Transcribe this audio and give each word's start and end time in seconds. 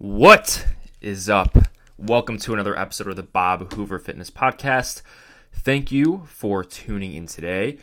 What 0.00 0.64
is 1.00 1.28
up? 1.28 1.58
Welcome 1.96 2.38
to 2.38 2.54
another 2.54 2.78
episode 2.78 3.08
of 3.08 3.16
the 3.16 3.24
Bob 3.24 3.72
Hoover 3.72 3.98
Fitness 3.98 4.30
Podcast. 4.30 5.02
Thank 5.52 5.90
you 5.90 6.22
for 6.28 6.62
tuning 6.62 7.14
in 7.14 7.26
today. 7.26 7.78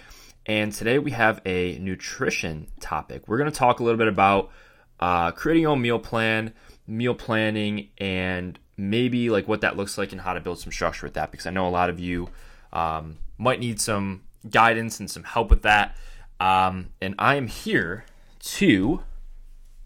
And 0.46 0.71
today 0.71 0.97
we 0.97 1.12
have 1.12 1.41
a 1.46 1.78
nutrition 1.79 2.67
topic. 2.79 3.28
We're 3.28 3.38
going 3.38 3.51
to 3.51 3.57
talk 3.57 3.81
a 3.81 3.83
little 3.83 3.97
bit 3.97 4.07
about 4.07 4.49
uh, 4.97 5.31
creating 5.31 5.63
your 5.63 5.71
own 5.71 5.81
meal 5.81 5.99
plan, 5.99 6.54
meal 6.88 7.15
planning, 7.15 7.89
and 7.97 8.57
maybe 8.77 9.29
like 9.29 9.50
what 9.50 9.59
that 9.59 9.75
looks 9.75 9.97
like 9.97 10.13
and 10.13 10.21
how 10.21 10.32
to 10.32 10.39
build 10.39 10.57
some 10.59 10.71
structure 10.71 11.05
with 11.05 11.16
that. 11.16 11.32
Because 11.32 11.45
I 11.45 11.50
know 11.50 11.68
a 11.68 11.70
lot 11.70 11.89
of 11.89 12.00
you 12.00 12.29
um, 12.71 13.18
might 13.38 13.59
need 13.59 13.82
some 13.82 14.23
guidance 14.50 15.02
and 15.02 15.11
some 15.11 15.25
help 15.25 15.50
with 15.50 15.63
that. 15.63 15.97
Um, 16.39 16.91
and 17.02 17.13
I 17.20 17.36
am 17.36 17.47
here 17.47 18.05
to 18.39 19.04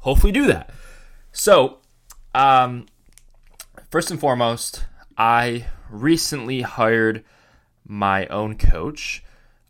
hopefully 0.02 0.32
do 0.32 0.46
that. 0.46 0.70
So, 1.32 1.79
um, 2.34 2.86
first 3.89 4.11
and 4.11 4.19
foremost, 4.19 4.86
I 5.18 5.65
recently 5.89 6.61
hired 6.61 7.24
my 7.86 8.28
own 8.28 8.55
coach 8.57 9.24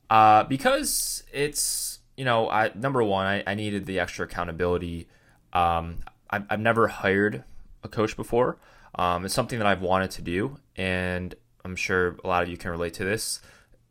uh, 0.10 0.44
because 0.44 1.24
it's 1.32 2.00
you 2.18 2.26
know 2.26 2.50
I 2.50 2.72
number 2.76 3.04
one 3.04 3.26
I, 3.26 3.44
I 3.48 3.56
needed 3.56 3.86
the 3.86 4.00
extra 4.00 4.26
accountability. 4.26 5.08
Um, 5.54 6.00
I've, 6.30 6.46
I've 6.50 6.60
never 6.60 6.88
hired 6.88 7.44
a 7.84 7.88
coach 7.88 8.16
before. 8.16 8.58
Um, 8.96 9.26
it's 9.26 9.34
something 9.34 9.60
that 9.60 9.68
I've 9.68 9.82
wanted 9.82 10.12
to 10.12 10.22
do, 10.22 10.58
and 10.76 11.34
I'm 11.64 11.76
sure 11.76 12.18
a 12.24 12.28
lot 12.28 12.44
of 12.44 12.50
you 12.50 12.58
can 12.58 12.72
relate 12.72 12.94
to 12.96 13.06
this. 13.06 13.42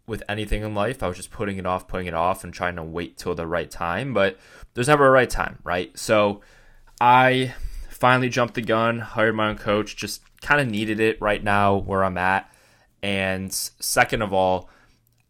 With 0.06 0.22
anything 0.28 0.62
in 0.62 0.74
life, 0.74 1.02
I 1.02 1.08
was 1.08 1.16
just 1.16 1.30
putting 1.30 1.58
it 1.58 1.66
off, 1.66 1.86
putting 1.86 2.06
it 2.06 2.14
off, 2.14 2.42
and 2.42 2.52
trying 2.52 2.76
to 2.76 2.82
wait 2.82 3.18
till 3.18 3.34
the 3.34 3.46
right 3.46 3.70
time. 3.70 4.14
But 4.14 4.38
there's 4.74 4.88
never 4.88 5.06
a 5.06 5.10
right 5.10 5.28
time, 5.28 5.58
right? 5.64 5.96
So 5.98 6.40
I 7.00 7.54
finally 7.98 8.28
jumped 8.28 8.54
the 8.54 8.62
gun, 8.62 9.00
hired 9.00 9.34
my 9.34 9.48
own 9.48 9.56
coach, 9.56 9.96
just 9.96 10.22
kind 10.40 10.60
of 10.60 10.68
needed 10.68 11.00
it 11.00 11.20
right 11.20 11.42
now 11.42 11.76
where 11.76 12.04
I'm 12.04 12.18
at. 12.18 12.50
And 13.02 13.52
second 13.52 14.22
of 14.22 14.32
all, 14.32 14.70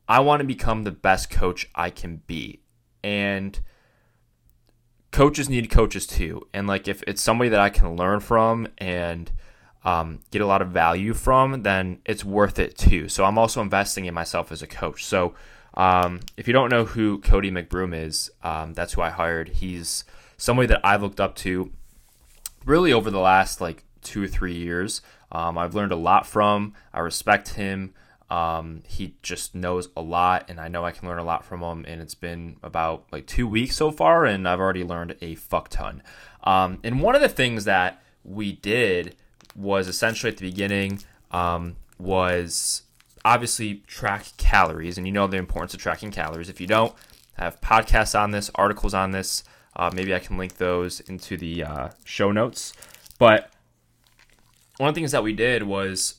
I 0.09 0.21
want 0.21 0.41
to 0.41 0.47
become 0.47 0.85
the 0.85 0.91
best 0.91 1.31
coach 1.31 1.69
I 1.75 1.91
can 1.91 2.23
be. 2.27 2.61
And 3.03 3.59
coaches 5.11 5.49
need 5.49 5.71
coaches 5.71 6.07
too. 6.07 6.47
And 6.53 6.67
like 6.67 6.89
if 6.89 7.03
it's 7.07 7.23
somebody 7.23 7.51
that 7.51 7.61
I 7.61 7.71
can 7.71 7.97
learn 7.97 8.21
from 8.21 8.69
and 8.79 9.31
um, 9.85 10.21
get 10.31 10.43
a 10.43 10.47
lot 10.47 10.63
of 10.63 10.69
value 10.69 11.15
from, 11.15 11.63
then 11.63 12.01
it's 12.05 12.25
worth 12.25 12.59
it 12.59 12.77
too. 12.77 13.09
So 13.09 13.25
I'm 13.25 13.39
also 13.39 13.61
investing 13.61 14.07
in 14.07 14.15
myself 14.15 14.53
as 14.53 14.63
a 14.63 14.67
coach. 14.67 15.05
So 15.05 15.35
um, 15.75 16.21
if 16.37 16.47
you 16.47 16.53
don't 16.53 16.71
know 16.71 16.85
who 16.85 17.19
Cody 17.19 17.51
McBroom 17.51 17.95
is, 17.95 18.31
um, 18.43 18.75
that's 18.75 18.95
who 18.95 19.03
I 19.03 19.11
hired. 19.11 19.49
He's 19.49 20.05
somebody 20.37 20.67
that 20.69 20.81
I've 20.85 21.03
looked 21.03 21.21
up 21.21 21.35
to 21.37 21.73
really 22.69 22.93
over 22.93 23.11
the 23.11 23.19
last 23.19 23.61
like 23.61 23.85
two 24.03 24.23
or 24.23 24.29
three 24.29 24.55
years. 24.55 25.01
Um, 25.33 25.59
I've 25.59 25.75
learned 25.75 25.93
a 25.93 25.97
lot 25.97 26.27
from. 26.27 26.75
I 26.93 27.01
respect 27.01 27.51
him. 27.55 27.95
Um, 28.31 28.83
he 28.87 29.15
just 29.23 29.55
knows 29.55 29.89
a 29.97 30.03
lot, 30.03 30.51
and 30.51 30.61
I 30.61 30.69
know 30.69 30.85
I 30.85 30.93
can 30.93 31.09
learn 31.09 31.19
a 31.19 31.25
lot 31.25 31.45
from 31.45 31.63
him. 31.63 31.85
And 31.89 32.01
it's 32.01 32.15
been 32.15 32.57
about 32.63 33.07
like 33.11 33.27
two 33.27 33.49
weeks 33.49 33.77
so 33.77 33.91
far, 33.91 34.25
and 34.25 34.47
I've 34.47 34.61
already 34.61 34.85
learned 34.85 35.17
a 35.21 35.35
fuck 35.35 35.71
ton. 35.71 36.03
Um, 36.45 36.79
and 36.85 37.01
one 37.01 37.15
of 37.15 37.23
the 37.23 37.29
things 37.29 37.65
that 37.65 38.03
we 38.25 38.53
did 38.53 39.17
was 39.57 39.89
essentially 39.89 40.31
at 40.31 40.39
the 40.39 40.49
beginning 40.49 41.01
um, 41.31 41.77
was 41.99 42.83
obviously 43.25 43.83
track 43.87 44.27
calories, 44.37 44.99
and 44.99 45.07
you 45.07 45.13
know 45.13 45.27
the 45.27 45.39
importance 45.39 45.73
of 45.75 45.81
tracking 45.81 46.11
calories. 46.11 46.51
If 46.51 46.61
you 46.61 46.67
don't, 46.67 46.95
I 47.39 47.45
have 47.45 47.61
podcasts 47.61 48.19
on 48.19 48.31
this, 48.31 48.51
articles 48.55 48.93
on 48.95 49.13
this. 49.13 49.43
Uh, 49.79 49.91
maybe 49.95 50.15
I 50.15 50.19
can 50.19 50.37
link 50.37 50.57
those 50.57 51.01
into 51.01 51.37
the 51.37 51.63
uh, 51.63 51.89
show 52.05 52.33
notes. 52.33 52.73
But 53.19 53.53
one 54.79 54.89
of 54.89 54.95
the 54.95 55.01
things 55.01 55.13
that 55.13 55.23
we 55.23 55.33
did 55.33 55.63
was 55.63 56.17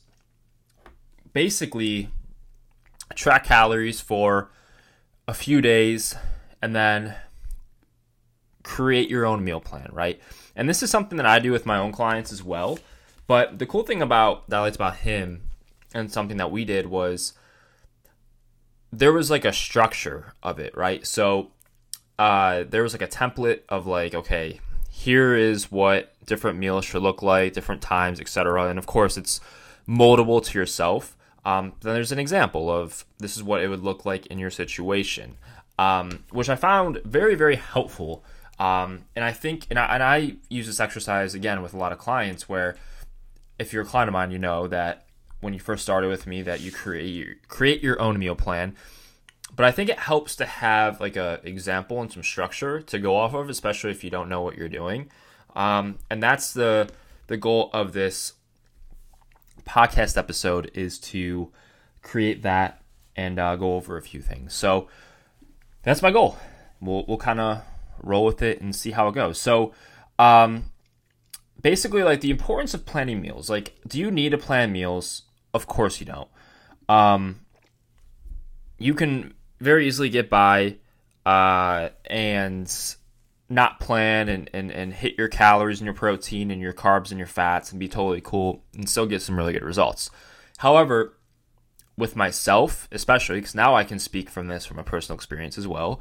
basically 1.33 2.09
track 3.15 3.45
calories 3.45 3.99
for 3.99 4.49
a 5.27 5.33
few 5.33 5.61
days 5.61 6.15
and 6.61 6.75
then 6.75 7.15
create 8.63 9.09
your 9.09 9.25
own 9.25 9.43
meal 9.43 9.59
plan, 9.59 9.89
right? 9.91 10.21
And 10.55 10.69
this 10.69 10.83
is 10.83 10.89
something 10.89 11.17
that 11.17 11.25
I 11.25 11.39
do 11.39 11.51
with 11.51 11.65
my 11.65 11.77
own 11.77 11.91
clients 11.91 12.31
as 12.31 12.43
well. 12.43 12.79
But 13.27 13.59
the 13.59 13.65
cool 13.65 13.83
thing 13.83 14.01
about 14.01 14.49
that 14.49 14.57
I 14.57 14.61
liked 14.61 14.75
about 14.75 14.97
him 14.97 15.41
and 15.93 16.11
something 16.11 16.37
that 16.37 16.51
we 16.51 16.65
did 16.65 16.87
was 16.87 17.33
there 18.91 19.13
was 19.13 19.29
like 19.29 19.45
a 19.45 19.53
structure 19.53 20.33
of 20.41 20.59
it, 20.59 20.75
right? 20.75 21.05
So 21.05 21.51
uh, 22.19 22.65
there 22.67 22.83
was 22.83 22.93
like 22.93 23.01
a 23.01 23.07
template 23.07 23.61
of 23.69 23.87
like, 23.87 24.13
okay, 24.13 24.59
here 24.91 25.33
is 25.33 25.71
what 25.71 26.13
different 26.25 26.59
meals 26.59 26.83
should 26.83 27.01
look 27.01 27.23
like, 27.23 27.53
different 27.53 27.81
times, 27.81 28.19
etc. 28.19 28.69
And 28.69 28.77
of 28.77 28.85
course, 28.85 29.17
it's 29.17 29.39
moldable 29.87 30.43
to 30.43 30.59
yourself. 30.59 31.15
Um, 31.45 31.73
then 31.81 31.93
there's 31.93 32.11
an 32.11 32.19
example 32.19 32.69
of 32.69 33.05
this 33.17 33.37
is 33.37 33.41
what 33.41 33.63
it 33.63 33.69
would 33.69 33.81
look 33.81 34.05
like 34.05 34.25
in 34.25 34.37
your 34.37 34.51
situation, 34.51 35.37
um, 35.79 36.25
which 36.31 36.49
I 36.49 36.57
found 36.57 37.01
very, 37.05 37.35
very 37.35 37.55
helpful. 37.55 38.25
Um, 38.59 39.05
and 39.15 39.23
I 39.23 39.31
think, 39.31 39.65
and 39.69 39.79
I, 39.79 39.85
and 39.85 40.03
I 40.03 40.35
use 40.49 40.67
this 40.67 40.81
exercise 40.81 41.33
again 41.33 41.61
with 41.61 41.73
a 41.73 41.77
lot 41.77 41.93
of 41.93 41.97
clients 41.97 42.49
where 42.49 42.75
if 43.57 43.71
you're 43.71 43.83
a 43.83 43.85
client 43.85 44.09
of 44.09 44.13
mine, 44.13 44.31
you 44.31 44.39
know 44.39 44.67
that 44.67 45.05
when 45.39 45.53
you 45.53 45.59
first 45.61 45.83
started 45.83 46.09
with 46.09 46.27
me 46.27 46.41
that 46.41 46.59
you 46.59 46.69
create 46.69 47.05
you 47.05 47.35
create 47.47 47.81
your 47.81 48.01
own 48.01 48.19
meal 48.19 48.35
plan 48.35 48.75
but 49.55 49.65
I 49.65 49.71
think 49.71 49.89
it 49.89 49.99
helps 49.99 50.35
to 50.37 50.45
have 50.45 51.01
like 51.01 51.15
a 51.15 51.41
example 51.43 52.01
and 52.01 52.11
some 52.11 52.23
structure 52.23 52.81
to 52.81 52.99
go 52.99 53.15
off 53.15 53.33
of, 53.33 53.49
especially 53.49 53.91
if 53.91 54.03
you 54.03 54.09
don't 54.09 54.29
know 54.29 54.41
what 54.41 54.57
you're 54.57 54.69
doing. 54.69 55.09
Um, 55.55 55.97
and 56.09 56.21
that's 56.21 56.53
the 56.53 56.89
the 57.27 57.37
goal 57.37 57.69
of 57.73 57.93
this 57.93 58.33
podcast 59.65 60.17
episode 60.17 60.71
is 60.73 60.97
to 60.99 61.51
create 62.01 62.41
that 62.43 62.81
and 63.15 63.39
uh, 63.39 63.55
go 63.55 63.75
over 63.75 63.97
a 63.97 64.01
few 64.01 64.21
things. 64.21 64.53
So 64.53 64.87
that's 65.83 66.01
my 66.01 66.11
goal. 66.11 66.37
We'll 66.81 67.05
we'll 67.07 67.17
kind 67.17 67.39
of 67.39 67.61
roll 68.01 68.25
with 68.25 68.41
it 68.41 68.61
and 68.61 68.75
see 68.75 68.91
how 68.91 69.07
it 69.09 69.15
goes. 69.15 69.39
So 69.39 69.73
um, 70.17 70.65
basically, 71.61 72.03
like 72.03 72.21
the 72.21 72.31
importance 72.31 72.73
of 72.73 72.85
planning 72.85 73.21
meals. 73.21 73.49
Like, 73.49 73.75
do 73.87 73.99
you 73.99 74.11
need 74.11 74.29
to 74.29 74.37
plan 74.37 74.71
meals? 74.71 75.23
Of 75.53 75.67
course 75.67 75.99
you 75.99 76.05
don't. 76.05 76.29
Um, 76.87 77.41
you 78.77 78.93
can 78.93 79.33
very 79.59 79.87
easily 79.87 80.09
get 80.09 80.29
by 80.29 80.77
uh, 81.25 81.89
and 82.05 82.95
not 83.49 83.79
plan 83.79 84.29
and, 84.29 84.49
and, 84.53 84.71
and 84.71 84.93
hit 84.93 85.17
your 85.17 85.27
calories 85.27 85.79
and 85.79 85.85
your 85.85 85.93
protein 85.93 86.51
and 86.51 86.61
your 86.61 86.73
carbs 86.73 87.09
and 87.09 87.17
your 87.17 87.27
fats 87.27 87.71
and 87.71 87.79
be 87.79 87.87
totally 87.87 88.21
cool 88.21 88.63
and 88.75 88.87
still 88.87 89.05
get 89.05 89.21
some 89.21 89.35
really 89.35 89.53
good 89.53 89.63
results. 89.63 90.11
However, 90.57 91.17
with 91.97 92.15
myself, 92.15 92.87
especially 92.91 93.39
because 93.39 93.55
now 93.55 93.75
I 93.75 93.83
can 93.83 93.99
speak 93.99 94.29
from 94.29 94.47
this 94.47 94.65
from 94.65 94.79
a 94.79 94.83
personal 94.83 95.15
experience 95.15 95.57
as 95.57 95.67
well. 95.67 95.99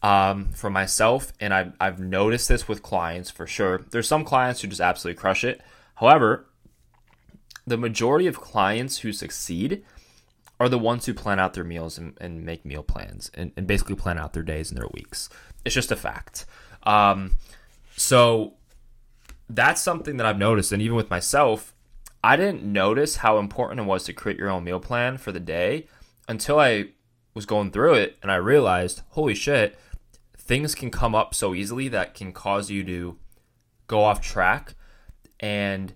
Um, 0.00 0.50
for 0.52 0.70
myself, 0.70 1.32
and 1.40 1.52
I've, 1.52 1.72
I've 1.80 1.98
noticed 1.98 2.48
this 2.48 2.68
with 2.68 2.84
clients 2.84 3.30
for 3.30 3.48
sure. 3.48 3.84
There's 3.90 4.06
some 4.06 4.24
clients 4.24 4.60
who 4.60 4.68
just 4.68 4.80
absolutely 4.80 5.18
crush 5.18 5.42
it. 5.42 5.60
However, 5.96 6.46
the 7.66 7.76
majority 7.76 8.28
of 8.28 8.40
clients 8.40 8.98
who 8.98 9.12
succeed 9.12 9.84
are 10.60 10.68
the 10.68 10.78
ones 10.78 11.06
who 11.06 11.14
plan 11.14 11.38
out 11.38 11.54
their 11.54 11.64
meals 11.64 11.98
and, 11.98 12.16
and 12.20 12.44
make 12.44 12.64
meal 12.64 12.82
plans 12.82 13.30
and, 13.34 13.52
and, 13.56 13.66
basically 13.66 13.94
plan 13.94 14.18
out 14.18 14.32
their 14.32 14.42
days 14.42 14.70
and 14.70 14.78
their 14.78 14.88
weeks. 14.92 15.28
It's 15.64 15.74
just 15.74 15.92
a 15.92 15.96
fact. 15.96 16.46
Um, 16.82 17.36
so 17.96 18.54
that's 19.48 19.80
something 19.80 20.16
that 20.16 20.26
I've 20.26 20.38
noticed. 20.38 20.72
And 20.72 20.82
even 20.82 20.96
with 20.96 21.10
myself, 21.10 21.74
I 22.22 22.36
didn't 22.36 22.64
notice 22.64 23.16
how 23.16 23.38
important 23.38 23.80
it 23.80 23.84
was 23.84 24.04
to 24.04 24.12
create 24.12 24.38
your 24.38 24.50
own 24.50 24.64
meal 24.64 24.80
plan 24.80 25.16
for 25.16 25.30
the 25.30 25.40
day 25.40 25.86
until 26.26 26.58
I 26.58 26.88
was 27.34 27.46
going 27.46 27.70
through 27.70 27.94
it 27.94 28.18
and 28.22 28.32
I 28.32 28.36
realized, 28.36 29.02
holy 29.10 29.34
shit, 29.34 29.78
things 30.36 30.74
can 30.74 30.90
come 30.90 31.14
up 31.14 31.34
so 31.34 31.54
easily 31.54 31.88
that 31.88 32.14
can 32.14 32.32
cause 32.32 32.70
you 32.70 32.82
to 32.84 33.18
go 33.86 34.02
off 34.02 34.20
track 34.20 34.74
and 35.38 35.94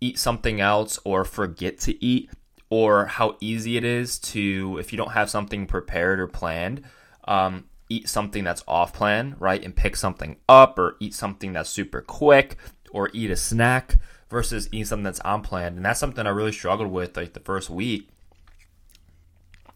eat 0.00 0.18
something 0.18 0.60
else 0.60 0.98
or 1.04 1.24
forget 1.24 1.78
to 1.80 2.04
eat 2.04 2.30
or 2.70 3.06
how 3.06 3.36
easy 3.40 3.76
it 3.76 3.84
is 3.84 4.18
to, 4.18 4.76
if 4.78 4.92
you 4.92 4.96
don't 4.96 5.12
have 5.12 5.30
something 5.30 5.66
prepared 5.66 6.20
or 6.20 6.26
planned, 6.26 6.82
um, 7.24 7.64
eat 7.88 8.08
something 8.08 8.44
that's 8.44 8.62
off 8.68 8.92
plan, 8.92 9.34
right? 9.38 9.62
And 9.64 9.74
pick 9.74 9.96
something 9.96 10.36
up 10.48 10.78
or 10.78 10.96
eat 11.00 11.14
something 11.14 11.52
that's 11.52 11.70
super 11.70 12.00
quick 12.02 12.56
or 12.90 13.10
eat 13.12 13.30
a 13.30 13.36
snack 13.36 13.96
versus 14.28 14.68
eat 14.72 14.86
something 14.86 15.04
that's 15.04 15.20
on 15.20 15.42
plan. 15.42 15.76
And 15.76 15.84
that's 15.84 16.00
something 16.00 16.26
I 16.26 16.30
really 16.30 16.52
struggled 16.52 16.90
with 16.90 17.16
like 17.16 17.32
the 17.32 17.40
first 17.40 17.70
week. 17.70 18.08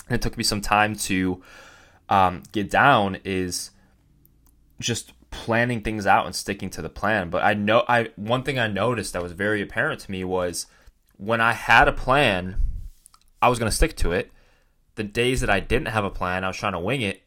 And 0.08 0.16
it 0.16 0.22
took 0.22 0.36
me 0.36 0.44
some 0.44 0.60
time 0.60 0.94
to 0.96 1.42
um, 2.08 2.42
get 2.52 2.70
down 2.70 3.18
is 3.24 3.70
just 4.78 5.12
planning 5.30 5.80
things 5.80 6.06
out 6.06 6.26
and 6.26 6.34
sticking 6.34 6.68
to 6.70 6.82
the 6.82 6.90
plan. 6.90 7.30
But 7.30 7.42
I 7.42 7.54
know 7.54 7.84
I 7.88 8.10
one 8.16 8.42
thing 8.42 8.58
I 8.58 8.66
noticed 8.66 9.14
that 9.14 9.22
was 9.22 9.32
very 9.32 9.62
apparent 9.62 10.00
to 10.00 10.10
me 10.10 10.24
was 10.24 10.66
when 11.16 11.40
I 11.40 11.52
had 11.52 11.88
a 11.88 11.92
plan 11.92 12.56
I 13.42 13.48
was 13.48 13.58
going 13.58 13.70
to 13.70 13.76
stick 13.76 13.96
to 13.98 14.12
it. 14.12 14.30
The 14.94 15.04
days 15.04 15.40
that 15.40 15.50
I 15.50 15.60
didn't 15.60 15.88
have 15.88 16.04
a 16.04 16.10
plan, 16.10 16.44
I 16.44 16.48
was 16.48 16.56
trying 16.56 16.72
to 16.72 16.78
wing 16.78 17.02
it. 17.02 17.22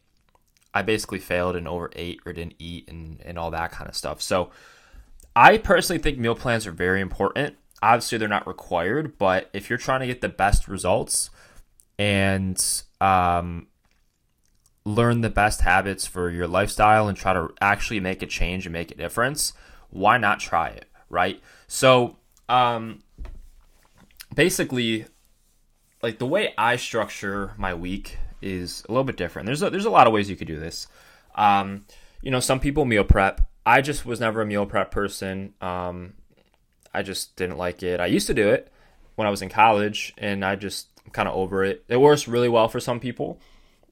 I 0.72 0.82
basically 0.82 1.18
failed 1.18 1.56
and 1.56 1.68
overate 1.68 2.20
or 2.26 2.32
didn't 2.32 2.54
eat 2.58 2.88
and, 2.88 3.20
and 3.24 3.38
all 3.38 3.50
that 3.50 3.70
kind 3.70 3.88
of 3.88 3.94
stuff. 3.94 4.22
So 4.22 4.50
I 5.34 5.58
personally 5.58 6.00
think 6.00 6.18
meal 6.18 6.34
plans 6.34 6.66
are 6.66 6.72
very 6.72 7.00
important. 7.00 7.56
Obviously, 7.82 8.18
they're 8.18 8.28
not 8.28 8.46
required, 8.46 9.18
but 9.18 9.50
if 9.52 9.68
you're 9.68 9.78
trying 9.78 10.00
to 10.00 10.06
get 10.06 10.22
the 10.22 10.28
best 10.30 10.66
results 10.66 11.28
and 11.98 12.62
um, 13.00 13.66
learn 14.84 15.20
the 15.20 15.30
best 15.30 15.60
habits 15.60 16.06
for 16.06 16.30
your 16.30 16.46
lifestyle 16.46 17.08
and 17.08 17.16
try 17.18 17.34
to 17.34 17.48
actually 17.60 18.00
make 18.00 18.22
a 18.22 18.26
change 18.26 18.64
and 18.64 18.72
make 18.72 18.90
a 18.90 18.94
difference, 18.94 19.52
why 19.90 20.16
not 20.16 20.40
try 20.40 20.68
it, 20.68 20.86
right? 21.10 21.40
So, 21.66 22.16
um, 22.48 23.00
basically, 24.34 25.06
like 26.06 26.18
the 26.18 26.26
way 26.26 26.54
I 26.56 26.76
structure 26.76 27.52
my 27.56 27.74
week 27.74 28.16
is 28.40 28.84
a 28.88 28.92
little 28.92 29.02
bit 29.02 29.16
different. 29.16 29.46
There's 29.46 29.60
a, 29.60 29.70
there's 29.70 29.86
a 29.86 29.90
lot 29.90 30.06
of 30.06 30.12
ways 30.12 30.30
you 30.30 30.36
could 30.36 30.46
do 30.46 30.60
this. 30.60 30.86
Um, 31.34 31.84
you 32.22 32.30
know, 32.30 32.38
some 32.38 32.60
people 32.60 32.84
meal 32.84 33.02
prep. 33.02 33.40
I 33.66 33.80
just 33.80 34.06
was 34.06 34.20
never 34.20 34.40
a 34.40 34.46
meal 34.46 34.66
prep 34.66 34.92
person. 34.92 35.54
Um, 35.60 36.12
I 36.94 37.02
just 37.02 37.34
didn't 37.34 37.58
like 37.58 37.82
it. 37.82 37.98
I 37.98 38.06
used 38.06 38.28
to 38.28 38.34
do 38.34 38.48
it 38.50 38.70
when 39.16 39.26
I 39.26 39.30
was 39.32 39.42
in 39.42 39.48
college, 39.48 40.14
and 40.16 40.44
I 40.44 40.54
just 40.54 40.86
kind 41.12 41.26
of 41.26 41.34
over 41.34 41.64
it. 41.64 41.84
It 41.88 41.96
works 41.96 42.28
really 42.28 42.48
well 42.48 42.68
for 42.68 42.78
some 42.78 43.00
people. 43.00 43.40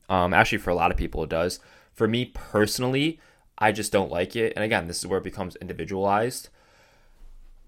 Um, 0.08 0.32
actually, 0.32 0.58
for 0.58 0.70
a 0.70 0.76
lot 0.76 0.92
of 0.92 0.96
people, 0.96 1.24
it 1.24 1.30
does. 1.30 1.58
For 1.94 2.06
me 2.06 2.26
personally, 2.26 3.18
I 3.58 3.72
just 3.72 3.90
don't 3.90 4.12
like 4.12 4.36
it. 4.36 4.52
And 4.54 4.64
again, 4.64 4.86
this 4.86 4.98
is 5.00 5.08
where 5.08 5.18
it 5.18 5.24
becomes 5.24 5.56
individualized. 5.56 6.48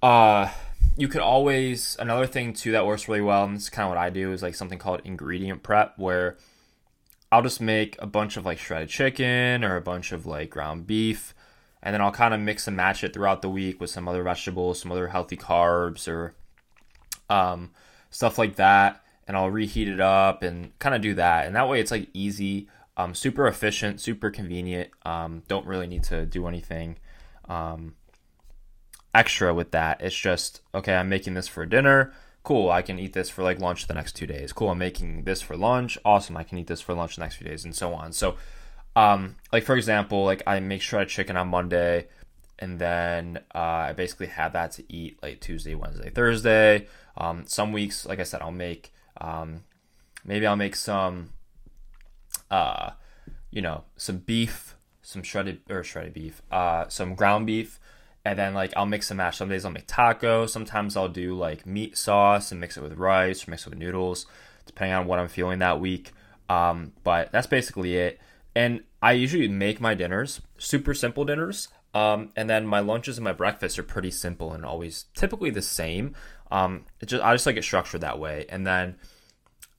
Uh, 0.00 0.50
you 0.96 1.08
could 1.08 1.20
always 1.20 1.96
another 1.98 2.26
thing 2.26 2.52
too 2.52 2.72
that 2.72 2.86
works 2.86 3.08
really 3.08 3.20
well, 3.20 3.44
and 3.44 3.56
this 3.56 3.64
is 3.64 3.70
kind 3.70 3.86
of 3.86 3.90
what 3.90 3.98
I 3.98 4.10
do 4.10 4.32
is 4.32 4.42
like 4.42 4.54
something 4.54 4.78
called 4.78 5.02
ingredient 5.04 5.62
prep, 5.62 5.98
where 5.98 6.36
I'll 7.30 7.42
just 7.42 7.60
make 7.60 7.96
a 7.98 8.06
bunch 8.06 8.36
of 8.36 8.44
like 8.44 8.58
shredded 8.58 8.88
chicken 8.88 9.64
or 9.64 9.76
a 9.76 9.80
bunch 9.80 10.12
of 10.12 10.26
like 10.26 10.50
ground 10.50 10.86
beef 10.86 11.34
and 11.86 11.94
then 11.94 12.00
I'll 12.00 12.10
kind 12.10 12.34
of 12.34 12.40
mix 12.40 12.66
and 12.66 12.76
match 12.76 13.04
it 13.04 13.14
throughout 13.14 13.42
the 13.42 13.48
week 13.48 13.80
with 13.80 13.90
some 13.90 14.08
other 14.08 14.24
vegetables, 14.24 14.80
some 14.80 14.90
other 14.90 15.06
healthy 15.06 15.36
carbs, 15.36 16.08
or 16.08 16.34
um, 17.30 17.70
stuff 18.10 18.38
like 18.38 18.56
that. 18.56 19.04
And 19.28 19.36
I'll 19.36 19.50
reheat 19.50 19.86
it 19.86 20.00
up 20.00 20.42
and 20.42 20.76
kind 20.80 20.96
of 20.96 21.00
do 21.00 21.14
that. 21.14 21.46
And 21.46 21.54
that 21.54 21.68
way, 21.68 21.78
it's 21.78 21.92
like 21.92 22.08
easy, 22.12 22.68
um, 22.96 23.14
super 23.14 23.46
efficient, 23.46 24.00
super 24.00 24.30
convenient. 24.30 24.90
Um, 25.04 25.44
don't 25.46 25.64
really 25.64 25.86
need 25.86 26.02
to 26.04 26.26
do 26.26 26.48
anything 26.48 26.96
um, 27.48 27.94
extra 29.16 29.54
with 29.54 29.70
that. 29.72 30.00
It's 30.00 30.16
just 30.16 30.60
okay. 30.74 30.94
I'm 30.94 31.08
making 31.08 31.34
this 31.34 31.48
for 31.48 31.64
dinner. 31.66 32.12
Cool. 32.42 32.70
I 32.70 32.82
can 32.82 32.98
eat 32.98 33.12
this 33.12 33.28
for 33.28 33.42
like 33.42 33.58
lunch 33.60 33.86
the 33.86 33.94
next 33.94 34.12
two 34.12 34.26
days. 34.26 34.52
Cool. 34.52 34.70
I'm 34.70 34.78
making 34.78 35.24
this 35.24 35.42
for 35.42 35.56
lunch. 35.56 35.98
Awesome. 36.04 36.36
I 36.36 36.44
can 36.44 36.58
eat 36.58 36.68
this 36.68 36.80
for 36.80 36.94
lunch 36.94 37.16
the 37.16 37.22
next 37.22 37.36
few 37.36 37.46
days, 37.46 37.64
and 37.64 37.74
so 37.74 37.92
on. 37.94 38.12
So 38.12 38.36
um, 38.96 39.36
like 39.52 39.64
for 39.64 39.76
example, 39.76 40.24
like 40.24 40.42
I 40.46 40.58
make 40.60 40.82
shredded 40.82 41.08
chicken 41.08 41.36
on 41.36 41.48
Monday, 41.48 42.06
and 42.58 42.78
then 42.78 43.38
uh, 43.54 43.58
I 43.88 43.92
basically 43.92 44.28
have 44.28 44.54
that 44.54 44.72
to 44.72 44.92
eat 44.92 45.19
like 45.22 45.40
Tuesday, 45.40 45.74
Wednesday, 45.74 46.10
Thursday. 46.10 46.86
Um, 47.16 47.44
some 47.46 47.72
weeks, 47.72 48.06
like 48.06 48.20
I 48.20 48.24
said, 48.24 48.40
I'll 48.40 48.50
make 48.50 48.92
um, 49.20 49.64
maybe 50.24 50.46
I'll 50.46 50.56
make 50.56 50.76
some, 50.76 51.30
uh, 52.50 52.90
you 53.50 53.62
know, 53.62 53.84
some 53.96 54.19
beef, 54.19 54.76
some 55.02 55.22
shredded 55.22 55.60
or 55.69 55.84
shredded 55.84 56.14
beef, 56.14 56.40
uh, 56.50 56.88
some 56.88 57.14
ground 57.14 57.46
beef, 57.46 57.78
and 58.26 58.37
then 58.37 58.55
like 58.55 58.73
I'll 58.76 58.87
mix 58.87 59.08
and 59.12 59.19
match. 59.19 59.37
Some 59.37 59.49
days 59.49 59.64
I'll 59.64 59.70
make 59.70 59.87
tacos. 59.87 60.50
Sometimes 60.50 60.96
I'll 60.96 61.08
do 61.08 61.37
like 61.37 61.64
meat 61.64 61.96
sauce 61.96 62.50
and 62.50 62.61
mix 62.61 62.76
it 62.76 62.82
with 62.82 62.94
rice 62.94 63.46
or 63.46 63.52
mix 63.52 63.64
it 63.64 63.70
with 63.70 63.78
noodles, 63.78 64.26
depending 64.67 64.94
on 64.94 65.06
what 65.06 65.20
I'm 65.20 65.28
feeling 65.28 65.61
that 65.61 65.78
week. 65.78 66.11
Um, 66.49 66.93
but 67.05 67.31
that's 67.31 67.46
basically 67.46 67.96
it. 67.96 68.20
And 68.56 68.82
I 69.00 69.12
usually 69.12 69.46
make 69.46 69.81
my 69.81 69.94
dinners 69.94 70.40
super 70.58 70.93
simple 70.93 71.25
dinners. 71.25 71.69
Um, 71.94 72.32
and 72.34 72.50
then 72.50 72.67
my 72.67 72.81
lunches 72.81 73.17
and 73.17 73.25
my 73.25 73.32
breakfasts 73.32 73.78
are 73.78 73.84
pretty 73.84 74.11
simple 74.11 74.52
and 74.52 74.64
always 74.64 75.05
typically 75.14 75.50
the 75.50 75.62
same. 75.62 76.17
Um, 76.50 76.84
just 77.05 77.22
I 77.22 77.32
just 77.32 77.46
like 77.46 77.56
it 77.56 77.62
structured 77.62 78.00
that 78.00 78.19
way. 78.19 78.46
And 78.49 78.67
then 78.67 78.96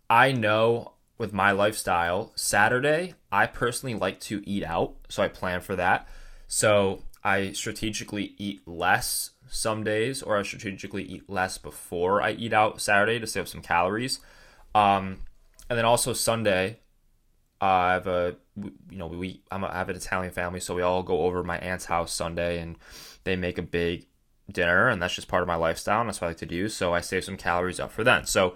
I 0.09 0.31
know 0.31 0.93
with 1.17 1.33
my 1.33 1.51
lifestyle, 1.51 2.31
Saturday 2.35 3.15
I 3.29 3.45
personally 3.45 3.95
like 3.95 4.21
to 4.21 4.41
eat 4.45 4.63
out, 4.63 4.95
so 5.09 5.21
I 5.21 5.27
plan 5.27 5.59
for 5.59 5.75
that. 5.75 6.07
So 6.47 7.03
I 7.27 7.51
strategically 7.51 8.35
eat 8.37 8.65
less 8.65 9.31
some 9.49 9.83
days, 9.83 10.23
or 10.23 10.37
I 10.37 10.43
strategically 10.43 11.03
eat 11.03 11.29
less 11.29 11.57
before 11.57 12.21
I 12.21 12.31
eat 12.31 12.53
out 12.53 12.79
Saturday 12.79 13.19
to 13.19 13.27
save 13.27 13.49
some 13.49 13.61
calories. 13.61 14.21
Um, 14.73 15.17
and 15.69 15.77
then 15.77 15.83
also 15.83 16.13
Sunday, 16.13 16.79
uh, 17.61 17.65
I 17.65 17.93
have 17.93 18.07
a 18.07 18.37
you 18.55 18.97
know 18.97 19.07
we 19.07 19.41
I'm 19.51 19.65
a, 19.65 19.67
I 19.67 19.73
have 19.73 19.89
an 19.89 19.97
Italian 19.97 20.31
family, 20.31 20.61
so 20.61 20.73
we 20.73 20.81
all 20.81 21.03
go 21.03 21.23
over 21.23 21.43
my 21.43 21.57
aunt's 21.57 21.83
house 21.83 22.13
Sunday, 22.13 22.61
and 22.61 22.77
they 23.25 23.35
make 23.35 23.57
a 23.57 23.61
big 23.61 24.05
dinner, 24.49 24.87
and 24.87 25.01
that's 25.01 25.15
just 25.15 25.27
part 25.27 25.41
of 25.41 25.47
my 25.49 25.55
lifestyle, 25.55 25.99
and 25.99 26.07
that's 26.07 26.21
what 26.21 26.27
I 26.27 26.29
like 26.29 26.37
to 26.37 26.45
do. 26.45 26.69
So 26.69 26.93
I 26.93 27.01
save 27.01 27.25
some 27.25 27.35
calories 27.35 27.81
up 27.81 27.91
for 27.91 28.05
then. 28.05 28.25
So 28.25 28.55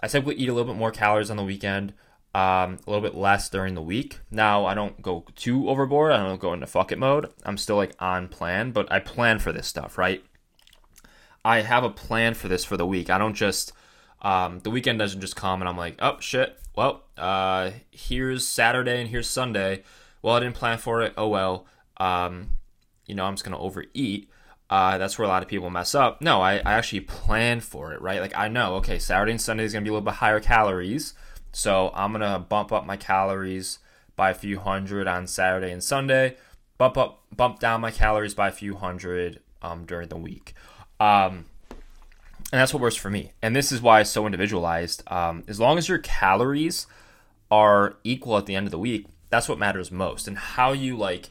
I 0.00 0.08
typically 0.08 0.36
eat 0.36 0.48
a 0.48 0.54
little 0.54 0.72
bit 0.72 0.78
more 0.78 0.90
calories 0.90 1.30
on 1.30 1.36
the 1.36 1.44
weekend, 1.44 1.92
um, 2.36 2.76
a 2.86 2.90
little 2.90 3.00
bit 3.00 3.14
less 3.14 3.48
during 3.48 3.74
the 3.74 3.80
week. 3.80 4.20
Now 4.30 4.66
I 4.66 4.74
don't 4.74 5.00
go 5.00 5.24
too 5.36 5.70
overboard. 5.70 6.12
I 6.12 6.18
don't 6.18 6.38
go 6.38 6.52
into 6.52 6.66
fuck 6.66 6.92
it 6.92 6.98
mode. 6.98 7.32
I'm 7.44 7.56
still 7.56 7.76
like 7.76 7.94
on 7.98 8.28
plan, 8.28 8.72
but 8.72 8.92
I 8.92 8.98
plan 8.98 9.38
for 9.38 9.52
this 9.52 9.66
stuff, 9.66 9.96
right? 9.96 10.22
I 11.46 11.62
have 11.62 11.82
a 11.82 11.88
plan 11.88 12.34
for 12.34 12.48
this 12.48 12.62
for 12.62 12.76
the 12.76 12.84
week. 12.84 13.08
I 13.08 13.16
don't 13.16 13.32
just 13.32 13.72
um, 14.20 14.58
the 14.58 14.68
weekend 14.68 14.98
doesn't 14.98 15.22
just 15.22 15.34
come 15.34 15.62
and 15.62 15.68
I'm 15.68 15.78
like, 15.78 15.96
oh 16.00 16.20
shit, 16.20 16.58
well, 16.76 17.04
uh, 17.16 17.70
here's 17.90 18.46
Saturday 18.46 19.00
and 19.00 19.08
here's 19.08 19.30
Sunday. 19.30 19.82
Well, 20.20 20.34
I 20.34 20.40
didn't 20.40 20.56
plan 20.56 20.76
for 20.76 21.00
it. 21.00 21.14
Oh 21.16 21.28
well. 21.28 21.66
Um, 21.96 22.50
you 23.06 23.14
know, 23.14 23.24
I'm 23.24 23.32
just 23.32 23.44
gonna 23.44 23.58
overeat. 23.58 24.28
Uh, 24.68 24.98
that's 24.98 25.18
where 25.18 25.24
a 25.24 25.28
lot 25.28 25.42
of 25.42 25.48
people 25.48 25.70
mess 25.70 25.94
up. 25.94 26.20
No, 26.20 26.42
I, 26.42 26.56
I 26.56 26.74
actually 26.74 27.00
plan 27.00 27.60
for 27.60 27.94
it, 27.94 28.02
right? 28.02 28.20
Like 28.20 28.36
I 28.36 28.48
know, 28.48 28.74
okay, 28.74 28.98
Saturday 28.98 29.30
and 29.30 29.40
Sunday 29.40 29.64
is 29.64 29.72
gonna 29.72 29.84
be 29.84 29.88
a 29.88 29.92
little 29.92 30.04
bit 30.04 30.14
higher 30.16 30.40
calories, 30.40 31.14
so 31.56 31.90
I'm 31.94 32.12
gonna 32.12 32.38
bump 32.38 32.70
up 32.70 32.84
my 32.84 32.98
calories 32.98 33.78
by 34.14 34.28
a 34.28 34.34
few 34.34 34.58
hundred 34.60 35.08
on 35.08 35.26
Saturday 35.26 35.72
and 35.72 35.82
Sunday. 35.82 36.36
Bump 36.76 36.98
up, 36.98 37.22
bump 37.34 37.60
down 37.60 37.80
my 37.80 37.90
calories 37.90 38.34
by 38.34 38.48
a 38.48 38.52
few 38.52 38.74
hundred 38.74 39.40
um, 39.62 39.86
during 39.86 40.10
the 40.10 40.18
week. 40.18 40.52
Um, 41.00 41.46
and 42.52 42.60
that's 42.60 42.74
what 42.74 42.82
works 42.82 42.96
for 42.96 43.08
me. 43.08 43.32
And 43.40 43.56
this 43.56 43.72
is 43.72 43.80
why 43.80 44.02
it's 44.02 44.10
so 44.10 44.26
individualized. 44.26 45.02
Um, 45.10 45.44
as 45.48 45.58
long 45.58 45.78
as 45.78 45.88
your 45.88 45.96
calories 45.96 46.86
are 47.50 47.96
equal 48.04 48.36
at 48.36 48.44
the 48.44 48.54
end 48.54 48.66
of 48.66 48.70
the 48.70 48.78
week, 48.78 49.06
that's 49.30 49.48
what 49.48 49.58
matters 49.58 49.90
most. 49.90 50.28
And 50.28 50.36
how 50.36 50.72
you 50.72 50.94
like 50.94 51.30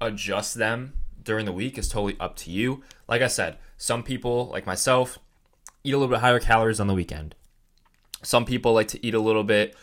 adjust 0.00 0.54
them 0.54 0.94
during 1.22 1.44
the 1.44 1.52
week 1.52 1.76
is 1.76 1.90
totally 1.90 2.16
up 2.18 2.36
to 2.36 2.50
you. 2.50 2.82
Like 3.06 3.20
I 3.20 3.26
said, 3.26 3.58
some 3.76 4.02
people, 4.02 4.46
like 4.46 4.64
myself, 4.64 5.18
eat 5.84 5.92
a 5.92 5.98
little 5.98 6.14
bit 6.14 6.20
higher 6.20 6.40
calories 6.40 6.80
on 6.80 6.86
the 6.86 6.94
weekend. 6.94 7.34
Some 8.22 8.44
people 8.44 8.72
like 8.72 8.88
to 8.88 9.06
eat 9.06 9.14
a 9.14 9.20
little 9.20 9.44
bit 9.44 9.76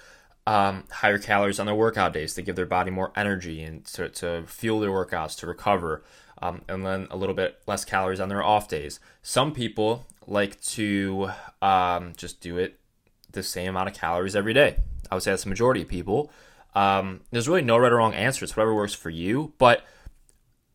um, 0.47 0.83
higher 0.91 1.17
calories 1.17 1.59
on 1.59 1.65
their 1.65 1.75
workout 1.75 2.13
days 2.13 2.33
to 2.35 2.41
give 2.41 2.55
their 2.55 2.65
body 2.65 2.91
more 2.91 3.11
energy 3.15 3.63
and 3.63 3.83
to, 3.85 4.09
to 4.09 4.43
fuel 4.47 4.79
their 4.79 4.91
workouts 4.91 5.37
to 5.39 5.47
recover. 5.47 6.03
Um, 6.41 6.61
and 6.67 6.85
then 6.85 7.07
a 7.09 7.17
little 7.17 7.35
bit 7.35 7.61
less 7.65 7.85
calories 7.85 8.19
on 8.19 8.29
their 8.29 8.43
off 8.43 8.67
days. 8.67 8.99
Some 9.21 9.53
people 9.53 10.05
like 10.27 10.59
to 10.61 11.29
um, 11.61 12.13
just 12.17 12.41
do 12.41 12.57
it 12.57 12.79
the 13.31 13.43
same 13.43 13.69
amount 13.69 13.89
of 13.89 13.95
calories 13.95 14.35
every 14.35 14.53
day. 14.53 14.77
I 15.09 15.15
would 15.15 15.23
say 15.23 15.31
that's 15.31 15.43
the 15.43 15.49
majority 15.49 15.81
of 15.81 15.87
people. 15.87 16.31
Um, 16.73 17.21
there's 17.31 17.47
really 17.47 17.61
no 17.61 17.77
right 17.77 17.91
or 17.91 17.97
wrong 17.97 18.13
answer. 18.13 18.43
It's 18.43 18.55
whatever 18.55 18.75
works 18.75 18.93
for 18.93 19.09
you. 19.09 19.53
But 19.57 19.85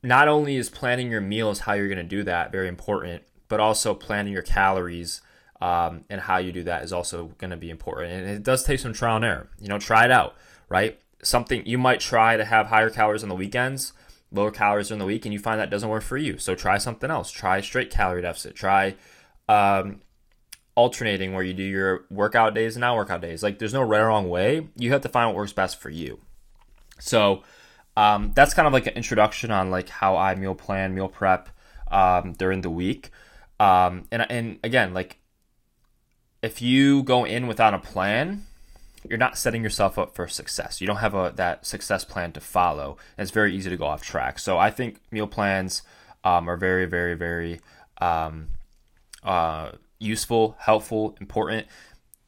not 0.02 0.28
only 0.28 0.56
is 0.56 0.70
planning 0.70 1.10
your 1.10 1.20
meals 1.20 1.60
how 1.60 1.74
you're 1.74 1.88
going 1.88 1.98
to 1.98 2.04
do 2.04 2.22
that 2.24 2.50
very 2.50 2.68
important, 2.68 3.22
but 3.48 3.60
also 3.60 3.92
planning 3.94 4.32
your 4.32 4.42
calories 4.42 5.20
um, 5.60 6.04
and 6.08 6.20
how 6.20 6.38
you 6.38 6.52
do 6.52 6.64
that 6.64 6.82
is 6.82 6.92
also 6.92 7.26
going 7.38 7.50
to 7.50 7.56
be 7.56 7.70
important. 7.70 8.12
And 8.12 8.30
it 8.30 8.42
does 8.42 8.64
take 8.64 8.80
some 8.80 8.92
trial 8.92 9.16
and 9.16 9.24
error. 9.24 9.50
You 9.60 9.68
know, 9.68 9.78
try 9.78 10.04
it 10.04 10.10
out, 10.10 10.34
right? 10.68 10.98
Something 11.22 11.66
you 11.66 11.78
might 11.78 12.00
try 12.00 12.36
to 12.36 12.44
have 12.44 12.66
higher 12.66 12.90
calories 12.90 13.22
on 13.22 13.28
the 13.28 13.34
weekends, 13.34 13.92
lower 14.32 14.50
calories 14.50 14.88
during 14.88 15.00
the 15.00 15.06
week, 15.06 15.26
and 15.26 15.32
you 15.34 15.38
find 15.38 15.60
that 15.60 15.70
doesn't 15.70 15.88
work 15.88 16.02
for 16.02 16.16
you. 16.16 16.38
So 16.38 16.54
try 16.54 16.78
something 16.78 17.10
else. 17.10 17.30
Try 17.30 17.60
straight 17.60 17.90
calorie 17.90 18.22
deficit. 18.22 18.54
Try 18.54 18.94
um, 19.48 20.00
alternating 20.74 21.34
where 21.34 21.42
you 21.42 21.52
do 21.52 21.62
your 21.62 22.06
workout 22.10 22.54
days 22.54 22.76
and 22.76 22.80
non 22.80 22.96
workout 22.96 23.20
days. 23.20 23.42
Like 23.42 23.58
there's 23.58 23.74
no 23.74 23.82
right 23.82 24.00
or 24.00 24.06
wrong 24.06 24.30
way. 24.30 24.68
You 24.76 24.92
have 24.92 25.02
to 25.02 25.08
find 25.10 25.28
what 25.28 25.36
works 25.36 25.52
best 25.52 25.78
for 25.78 25.90
you. 25.90 26.20
So 26.98 27.42
um, 27.96 28.32
that's 28.34 28.54
kind 28.54 28.66
of 28.66 28.72
like 28.72 28.86
an 28.86 28.94
introduction 28.94 29.50
on 29.50 29.70
like 29.70 29.90
how 29.90 30.16
I 30.16 30.34
meal 30.36 30.54
plan, 30.54 30.94
meal 30.94 31.08
prep 31.08 31.50
um, 31.90 32.32
during 32.32 32.62
the 32.62 32.70
week. 32.70 33.10
Um, 33.58 34.06
and 34.10 34.24
and 34.30 34.58
again, 34.64 34.94
like 34.94 35.19
if 36.42 36.62
you 36.62 37.02
go 37.02 37.24
in 37.24 37.46
without 37.46 37.74
a 37.74 37.78
plan, 37.78 38.46
you're 39.08 39.18
not 39.18 39.38
setting 39.38 39.62
yourself 39.62 39.98
up 39.98 40.14
for 40.14 40.28
success. 40.28 40.80
You 40.80 40.86
don't 40.86 40.96
have 40.96 41.14
a 41.14 41.32
that 41.36 41.66
success 41.66 42.04
plan 42.04 42.32
to 42.32 42.40
follow. 42.40 42.96
And 43.16 43.22
it's 43.24 43.30
very 43.30 43.54
easy 43.54 43.70
to 43.70 43.76
go 43.76 43.86
off 43.86 44.02
track. 44.02 44.38
So 44.38 44.58
I 44.58 44.70
think 44.70 45.00
meal 45.10 45.26
plans 45.26 45.82
um, 46.24 46.48
are 46.48 46.56
very, 46.56 46.86
very, 46.86 47.14
very 47.14 47.60
um, 48.00 48.48
uh, 49.22 49.72
useful, 49.98 50.56
helpful, 50.58 51.16
important. 51.20 51.66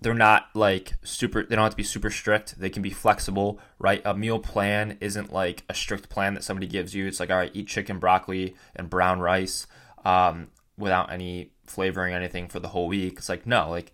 They're 0.01 0.15
not 0.15 0.47
like 0.55 0.95
super, 1.05 1.45
they 1.45 1.55
don't 1.55 1.63
have 1.63 1.73
to 1.73 1.77
be 1.77 1.83
super 1.83 2.11
strict. 2.11 2.59
They 2.59 2.71
can 2.71 2.83
be 2.83 2.91
flexible, 2.91 3.61
right? 3.79 4.03
A 4.05 4.15
meal 4.15 4.39
plan 4.39 4.99
isn't 5.01 5.33
like 5.33 5.65
a 5.69 5.75
strict 5.75 6.09
plan 6.09 6.35
that 6.35 6.43
somebody 6.43 6.67
gives 6.67 6.95
you. 6.95 7.07
It's 7.07 7.21
like, 7.21 7.31
all 7.31 7.37
right, 7.37 7.53
eat 7.55 7.69
chicken, 7.69 7.99
broccoli, 7.99 8.57
and 8.75 8.91
brown 8.91 9.21
rice. 9.21 9.67
um, 10.05 10.49
without 10.77 11.13
any 11.13 11.51
flavoring 11.73 12.15
anything 12.15 12.49
for 12.49 12.61
the 12.61 12.69
whole 12.69 12.89
week. 12.89 13.15
It's 13.19 13.29
like 13.29 13.47
no, 13.47 13.71
like 13.71 13.93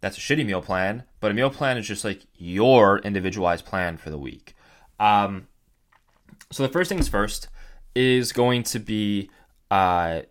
that's 0.00 0.18
a 0.18 0.20
shitty 0.20 0.44
meal 0.44 0.62
plan. 0.62 1.04
But 1.20 1.30
a 1.30 1.34
meal 1.34 1.50
plan 1.50 1.78
is 1.78 1.86
just 1.86 2.04
like 2.04 2.22
your 2.36 2.98
individualized 2.98 3.64
plan 3.64 3.96
for 3.96 4.10
the 4.10 4.18
week. 4.18 4.54
Um, 5.00 5.48
so 6.50 6.62
the 6.62 6.68
first 6.68 6.88
things 6.88 7.08
first 7.08 7.48
is 7.94 8.32
going 8.32 8.62
to 8.64 8.78
be 8.78 9.30
uh, 9.70 10.22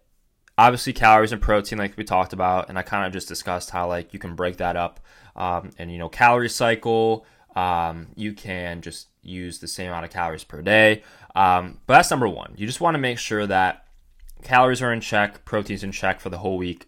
obviously 0.57 0.93
calories 0.93 1.31
and 1.31 1.41
protein, 1.41 1.79
like 1.79 1.98
we 1.98 2.03
talked 2.03 2.33
about, 2.33 2.69
and 2.69 2.77
I 2.77 2.81
kind 2.83 3.05
of 3.05 3.13
just 3.13 3.27
discussed 3.27 3.71
how 3.71 3.88
like 3.88 4.13
you 4.13 4.19
can 4.19 4.36
break 4.36 4.57
that 4.57 4.75
up, 4.75 5.00
um, 5.36 5.71
and 5.79 5.91
you 5.91 5.98
know 5.98 6.10
calorie 6.10 6.50
cycle. 6.50 7.25
Um, 7.55 8.07
you 8.15 8.33
can 8.33 8.81
just 8.81 9.07
use 9.24 9.60
the 9.60 9.67
same 9.67 9.88
amount 9.88 10.05
of 10.05 10.12
calories 10.12 10.43
per 10.43 10.62
day. 10.62 11.03
Um, 11.36 11.79
but 11.86 11.95
that's 11.95 12.12
number 12.12 12.27
one. 12.27 12.53
You 12.57 12.65
just 12.65 12.81
want 12.81 12.95
to 12.95 13.00
make 13.00 13.19
sure 13.19 13.45
that 13.48 13.86
calories 14.43 14.81
are 14.81 14.91
in 14.91 15.01
check, 15.01 15.45
proteins 15.45 15.83
in 15.83 15.91
check 15.91 16.19
for 16.19 16.29
the 16.29 16.39
whole 16.39 16.57
week, 16.57 16.88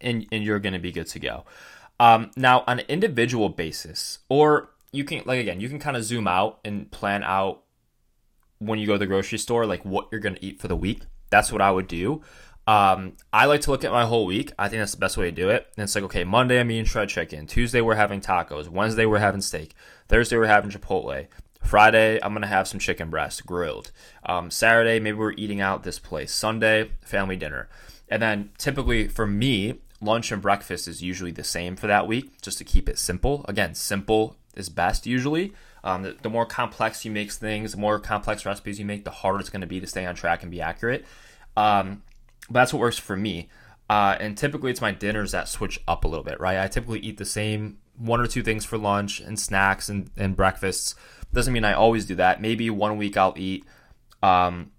and, 0.00 0.26
and 0.32 0.42
you're 0.44 0.58
going 0.58 0.72
to 0.72 0.78
be 0.78 0.92
good 0.92 1.06
to 1.08 1.18
go. 1.18 1.44
Um, 2.00 2.30
now, 2.36 2.64
on 2.66 2.80
an 2.80 2.86
individual 2.88 3.48
basis, 3.48 4.20
or 4.28 4.70
you 4.92 5.04
can, 5.04 5.22
like, 5.26 5.40
again, 5.40 5.60
you 5.60 5.68
can 5.68 5.78
kind 5.78 5.96
of 5.96 6.04
zoom 6.04 6.28
out 6.28 6.60
and 6.64 6.90
plan 6.90 7.22
out 7.22 7.62
when 8.58 8.78
you 8.78 8.86
go 8.86 8.94
to 8.94 8.98
the 8.98 9.06
grocery 9.06 9.38
store, 9.38 9.66
like 9.66 9.84
what 9.84 10.08
you're 10.10 10.20
going 10.20 10.34
to 10.34 10.44
eat 10.44 10.60
for 10.60 10.68
the 10.68 10.76
week. 10.76 11.02
That's 11.30 11.52
what 11.52 11.60
I 11.60 11.70
would 11.70 11.88
do. 11.88 12.22
Um, 12.66 13.16
I 13.32 13.46
like 13.46 13.62
to 13.62 13.70
look 13.70 13.82
at 13.82 13.92
my 13.92 14.04
whole 14.04 14.26
week. 14.26 14.52
I 14.58 14.68
think 14.68 14.80
that's 14.80 14.92
the 14.92 14.98
best 14.98 15.16
way 15.16 15.26
to 15.26 15.32
do 15.34 15.48
it. 15.48 15.66
And 15.76 15.84
it's 15.84 15.94
like, 15.94 16.04
okay, 16.04 16.24
Monday 16.24 16.60
I'm 16.60 16.70
eating 16.70 16.84
shred 16.84 17.08
chicken. 17.08 17.46
Tuesday 17.46 17.80
we're 17.80 17.94
having 17.94 18.20
tacos. 18.20 18.68
Wednesday 18.68 19.06
we're 19.06 19.18
having 19.18 19.40
steak. 19.40 19.74
Thursday 20.08 20.36
we're 20.36 20.46
having 20.46 20.70
Chipotle. 20.70 21.28
Friday 21.68 22.18
I'm 22.22 22.32
gonna 22.32 22.46
have 22.46 22.66
some 22.66 22.80
chicken 22.80 23.10
breast 23.10 23.44
grilled. 23.44 23.92
Um, 24.24 24.50
Saturday 24.50 24.98
maybe 25.00 25.18
we're 25.18 25.32
eating 25.32 25.60
out 25.60 25.82
this 25.82 25.98
place. 25.98 26.32
Sunday 26.32 26.92
family 27.02 27.36
dinner. 27.36 27.68
And 28.08 28.22
then 28.22 28.50
typically 28.56 29.06
for 29.06 29.26
me, 29.26 29.74
lunch 30.00 30.32
and 30.32 30.40
breakfast 30.40 30.88
is 30.88 31.02
usually 31.02 31.30
the 31.30 31.44
same 31.44 31.76
for 31.76 31.86
that 31.86 32.06
week, 32.06 32.40
just 32.40 32.56
to 32.56 32.64
keep 32.64 32.88
it 32.88 32.98
simple. 32.98 33.44
Again, 33.48 33.74
simple 33.74 34.36
is 34.56 34.70
best 34.70 35.06
usually. 35.06 35.52
Um, 35.84 36.04
the, 36.04 36.16
the, 36.22 36.30
more 36.30 36.46
complex 36.46 37.04
you 37.04 37.10
make 37.10 37.30
things, 37.30 37.72
the 37.72 37.78
more 37.78 37.98
complex 37.98 38.46
recipes 38.46 38.78
you 38.78 38.86
make, 38.86 39.04
the 39.04 39.10
harder 39.10 39.40
it's 39.40 39.50
going 39.50 39.60
to 39.60 39.66
be 39.66 39.78
to 39.78 39.86
stay 39.86 40.06
on 40.06 40.14
track 40.14 40.42
and 40.42 40.50
be 40.50 40.62
accurate. 40.62 41.04
Um, 41.54 42.02
but 42.48 42.60
that's 42.60 42.72
what 42.72 42.80
works 42.80 42.98
for 42.98 43.16
me. 43.16 43.48
Uh, 43.90 44.16
and 44.18 44.36
typically, 44.36 44.70
it's 44.70 44.80
my 44.80 44.92
dinners 44.92 45.32
that 45.32 45.48
switch 45.48 45.78
up 45.86 46.04
a 46.04 46.08
little 46.08 46.24
bit, 46.24 46.40
right? 46.40 46.58
I 46.58 46.66
typically 46.66 47.00
eat 47.00 47.18
the 47.18 47.24
same 47.24 47.78
one 47.96 48.20
or 48.20 48.26
two 48.26 48.42
things 48.42 48.64
for 48.64 48.78
lunch 48.78 49.20
and 49.20 49.38
snacks 49.38 49.88
and, 49.88 50.10
and 50.16 50.36
breakfasts. 50.36 50.94
Doesn't 51.32 51.52
mean 51.52 51.64
I 51.64 51.72
always 51.74 52.06
do 52.06 52.14
that. 52.16 52.40
Maybe 52.40 52.70
one 52.70 52.96
week 52.96 53.16
I'll 53.16 53.34
eat, 53.36 53.64
um, 54.22 54.72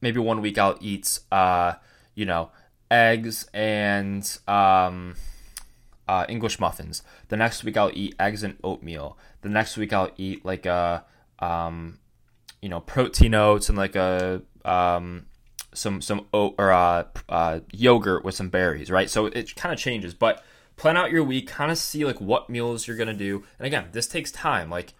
maybe 0.00 0.18
one 0.18 0.40
week 0.40 0.58
I'll 0.58 0.78
eat, 0.80 1.20
uh, 1.30 1.74
you 2.14 2.24
know, 2.24 2.50
eggs 2.90 3.48
and 3.52 4.38
um, 4.48 5.14
uh, 6.08 6.24
English 6.28 6.58
muffins. 6.58 7.02
The 7.28 7.36
next 7.36 7.64
week 7.64 7.76
I'll 7.76 7.90
eat 7.92 8.14
eggs 8.18 8.42
and 8.42 8.56
oatmeal. 8.64 9.18
The 9.42 9.48
next 9.48 9.76
week 9.76 9.92
I'll 9.92 10.10
eat 10.16 10.44
like 10.44 10.66
a, 10.66 11.04
um, 11.38 11.98
you 12.62 12.68
know, 12.68 12.80
protein 12.80 13.34
oats 13.34 13.68
and 13.68 13.76
like 13.76 13.96
a 13.96 14.42
um, 14.64 15.26
some 15.74 16.00
some 16.00 16.26
oat 16.32 16.54
or 16.58 16.72
uh, 16.72 17.04
uh, 17.28 17.60
yogurt 17.72 18.24
with 18.24 18.34
some 18.34 18.48
berries, 18.48 18.90
right? 18.90 19.10
So 19.10 19.26
it 19.26 19.54
kind 19.56 19.72
of 19.72 19.78
changes, 19.78 20.14
but 20.14 20.42
plan 20.76 20.96
out 20.96 21.10
your 21.10 21.24
week, 21.24 21.46
kind 21.48 21.70
of 21.70 21.78
see 21.78 22.04
like 22.04 22.20
what 22.20 22.50
meals 22.50 22.86
you're 22.86 22.96
gonna 22.96 23.14
do. 23.14 23.44
And 23.58 23.66
again, 23.66 23.88
this 23.92 24.06
takes 24.06 24.30
time. 24.30 24.70
Like 24.70 24.94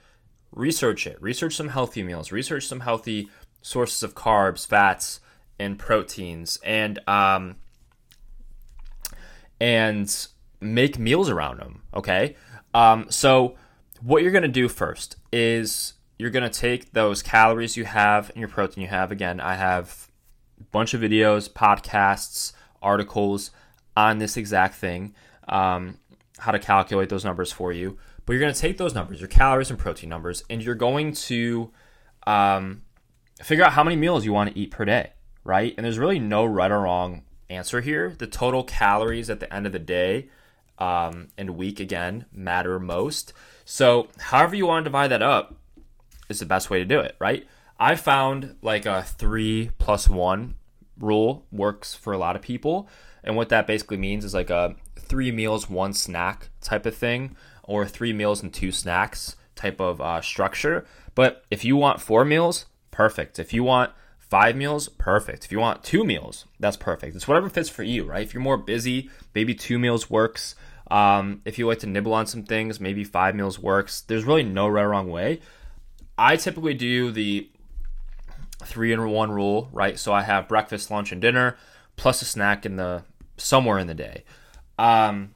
research 0.52 1.07
it, 1.07 1.21
research 1.21 1.57
some 1.57 1.69
healthy 1.69 2.02
meals, 2.02 2.33
research 2.33 2.66
some 2.66 2.81
healthy 2.81 3.28
sources 3.62 4.02
of 4.02 4.14
carbs, 4.14 4.66
fats, 4.66 5.21
and 5.59 5.78
proteins, 5.78 6.59
and 6.64 6.99
um, 7.09 7.57
and 9.61 10.26
make 10.61 10.99
meals 10.99 11.28
around 11.28 11.59
them. 11.59 11.83
Okay, 11.95 12.37
um, 12.73 13.07
so 13.11 13.57
what 14.00 14.23
you're 14.23 14.33
gonna 14.33 14.49
do 14.49 14.69
first 14.69 15.16
is 15.33 15.95
you're 16.19 16.31
gonna 16.31 16.50
take 16.50 16.93
those 16.93 17.23
calories 17.23 17.76
you 17.76 17.85
have 17.85 18.31
and 18.31 18.38
your 18.38 18.49
protein 18.49 18.83
you 18.83 18.88
have. 18.88 19.11
Again, 19.11 19.40
I 19.40 19.54
have 19.54 20.09
a 20.61 20.64
bunch 20.64 20.95
of 20.95 21.00
videos, 21.00 21.50
podcasts, 21.50 22.52
articles 22.83 23.50
on 23.97 24.19
this 24.19 24.37
exact 24.37 24.75
thing, 24.75 25.14
um, 25.49 25.99
how 26.39 26.53
to 26.53 26.59
calculate 26.59 27.09
those 27.09 27.25
numbers 27.25 27.53
for 27.53 27.73
you. 27.73 27.99
But 28.27 28.33
you're 28.33 28.41
going 28.41 28.55
to 28.55 28.61
take 28.61 28.79
those 28.79 28.95
numbers, 28.95 29.21
your 29.21 29.29
calories 29.29 29.71
and 29.71 29.79
protein 29.79 30.09
numbers, 30.09 30.45
and 30.49 30.63
you're 30.63 30.75
going 30.75 31.13
to 31.13 31.71
um, 32.27 32.83
figure 33.43 33.65
out 33.65 33.73
how 33.73 33.85
many 33.85 33.97
meals 33.97 34.25
you 34.25 34.33
want 34.33 34.53
to 34.53 34.59
eat 34.59 34.71
per 34.71 34.85
day, 34.85 35.13
right? 35.45 35.75
And 35.77 35.85
there's 35.85 35.99
really 35.99 36.19
no 36.19 36.45
right 36.45 36.71
or 36.71 36.81
wrong 36.81 37.23
answer 37.51 37.81
here. 37.81 38.15
The 38.17 38.27
total 38.27 38.65
calories 38.65 39.29
at 39.29 39.41
the 39.41 39.53
end 39.53 39.67
of 39.67 39.73
the 39.73 39.79
day 39.79 40.29
um, 40.79 41.29
and 41.37 41.51
week, 41.51 41.81
again, 41.81 42.27
matter 42.33 42.81
most. 42.81 43.33
So, 43.65 44.09
however 44.19 44.57
you 44.57 44.67
want 44.67 44.85
to 44.85 44.91
divide 44.91 45.09
that 45.09 45.23
up 45.23 45.55
is 46.29 46.41
the 46.41 46.47
best 46.47 46.71
way 46.71 46.79
to 46.79 46.85
do 46.85 47.01
it, 47.01 47.17
right? 47.19 47.47
I 47.79 47.97
found 47.97 48.57
like 48.63 48.87
a 48.87 49.03
three 49.03 49.71
plus 49.79 50.09
one 50.09 50.55
rule 50.99 51.47
works 51.51 51.95
for 51.95 52.13
a 52.13 52.19
lot 52.19 52.37
of 52.37 52.43
people. 52.43 52.89
And 53.23 53.37
what 53.37 53.49
that 53.49 53.67
basically 53.67 53.97
means 53.97 54.25
is 54.25 54.35
like 54.35 54.51
a 54.51 54.77
three 55.05 55.31
meals, 55.31 55.71
one 55.71 55.93
snack 55.93 56.49
type 56.61 56.87
of 56.87 56.97
thing, 56.97 57.37
or 57.63 57.87
three 57.87 58.13
meals 58.13 58.43
and 58.43 58.53
two 58.53 58.73
snacks 58.73 59.37
type 59.55 59.81
of 59.81 60.01
uh, 60.01 60.21
structure. 60.21 60.87
But 61.15 61.45
if 61.51 61.65
you 61.65 61.77
want 61.77 62.01
four 62.01 62.25
meals, 62.25 62.67
perfect. 62.91 63.39
If 63.39 63.53
you 63.53 63.65
want 63.65 63.93
five 64.19 64.57
meals, 64.57 64.89
perfect. 64.89 65.45
If 65.45 65.53
you 65.53 65.61
want 65.61 65.85
two 65.85 66.05
meals, 66.05 66.47
that's 66.59 66.77
perfect. 66.77 67.15
It's 67.15 67.29
whatever 67.29 67.49
fits 67.49 67.69
for 67.69 67.83
you, 67.83 68.05
right? 68.05 68.23
If 68.23 68.35
you're 68.35 68.43
more 68.43 68.57
busy, 68.57 69.11
maybe 69.35 69.55
two 69.55 69.79
meals 69.79 70.11
works. 70.11 70.55
Um, 70.91 71.41
if 71.45 71.59
you 71.59 71.67
like 71.67 71.79
to 71.81 71.87
nibble 71.87 72.15
on 72.15 72.27
some 72.27 72.45
things, 72.45 72.81
maybe 72.81 73.05
five 73.05 73.35
meals 73.35 73.59
works. 73.59 74.03
There's 74.03 74.25
really 74.25 74.43
no 74.43 74.69
right 74.69 74.83
or 74.83 74.89
wrong 74.91 75.11
way. 75.11 75.41
I 76.19 76.37
typically 76.37 76.75
do 76.75 77.11
the 77.11 77.49
three 78.65 78.93
in 78.93 79.09
one 79.09 79.31
rule, 79.31 79.69
right? 79.73 79.99
So 79.99 80.13
I 80.13 80.23
have 80.23 80.49
breakfast, 80.49 80.91
lunch, 80.91 81.13
and 81.13 81.21
dinner, 81.21 81.57
plus 81.97 82.23
a 82.23 82.25
snack 82.25 82.67
in 82.67 82.77
the 82.77 83.05
somewhere 83.37 83.79
in 83.79 83.87
the 83.87 83.95
day. 83.95 84.25
Um, 84.78 85.35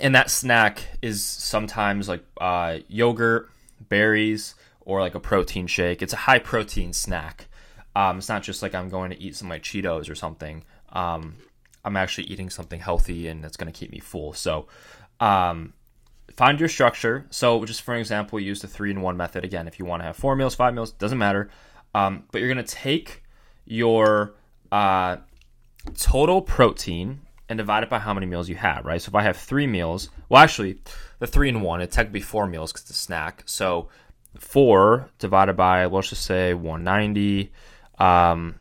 and 0.00 0.14
that 0.14 0.30
snack 0.30 0.84
is 1.02 1.24
sometimes 1.24 2.08
like 2.08 2.24
uh, 2.40 2.78
yogurt, 2.88 3.50
berries, 3.88 4.54
or 4.80 5.00
like 5.00 5.14
a 5.14 5.20
protein 5.20 5.66
shake. 5.66 6.02
It's 6.02 6.12
a 6.12 6.16
high 6.16 6.38
protein 6.38 6.92
snack. 6.92 7.48
Um, 7.96 8.18
it's 8.18 8.28
not 8.28 8.42
just 8.42 8.62
like 8.62 8.74
I'm 8.74 8.88
going 8.88 9.10
to 9.10 9.20
eat 9.20 9.36
some 9.36 9.48
like 9.48 9.62
Cheetos 9.62 10.08
or 10.08 10.14
something. 10.14 10.64
Um, 10.92 11.36
I'm 11.84 11.96
actually 11.96 12.28
eating 12.28 12.50
something 12.50 12.80
healthy 12.80 13.28
and 13.28 13.44
it's 13.44 13.56
going 13.56 13.70
to 13.70 13.78
keep 13.78 13.90
me 13.90 13.98
full. 13.98 14.32
So, 14.34 14.68
um, 15.20 15.72
find 16.36 16.60
your 16.60 16.68
structure. 16.68 17.26
So, 17.30 17.64
just 17.64 17.82
for 17.82 17.94
example, 17.94 18.38
use 18.38 18.60
the 18.60 18.68
three 18.68 18.90
in 18.90 19.00
one 19.00 19.16
method. 19.16 19.44
Again, 19.44 19.66
if 19.66 19.78
you 19.78 19.84
want 19.84 20.02
to 20.02 20.06
have 20.06 20.16
four 20.16 20.36
meals, 20.36 20.54
five 20.54 20.74
meals, 20.74 20.92
doesn't 20.92 21.18
matter. 21.18 21.50
Um, 21.94 22.24
but 22.30 22.40
you're 22.40 22.52
going 22.52 22.64
to 22.64 22.74
take 22.74 23.24
your 23.64 24.34
uh, 24.70 25.16
total 25.96 26.40
protein 26.42 27.20
and 27.48 27.56
divide 27.56 27.82
it 27.82 27.88
by 27.88 27.98
how 27.98 28.12
many 28.12 28.26
meals 28.26 28.48
you 28.48 28.56
have, 28.56 28.84
right? 28.84 29.00
So 29.00 29.10
if 29.10 29.14
I 29.14 29.22
have 29.22 29.36
three 29.36 29.66
meals, 29.66 30.10
well, 30.28 30.42
actually, 30.42 30.78
the 31.18 31.26
three 31.26 31.48
and 31.48 31.62
one, 31.62 31.80
it 31.80 31.90
technically 31.90 32.20
four 32.20 32.46
meals 32.46 32.72
because 32.72 32.82
it's 32.82 32.90
a 32.90 33.02
snack. 33.02 33.42
So 33.46 33.88
four 34.36 35.08
divided 35.18 35.56
by, 35.56 35.86
let's 35.86 36.10
just 36.10 36.24
say 36.24 36.54
190, 36.54 37.50
um, 37.98 38.56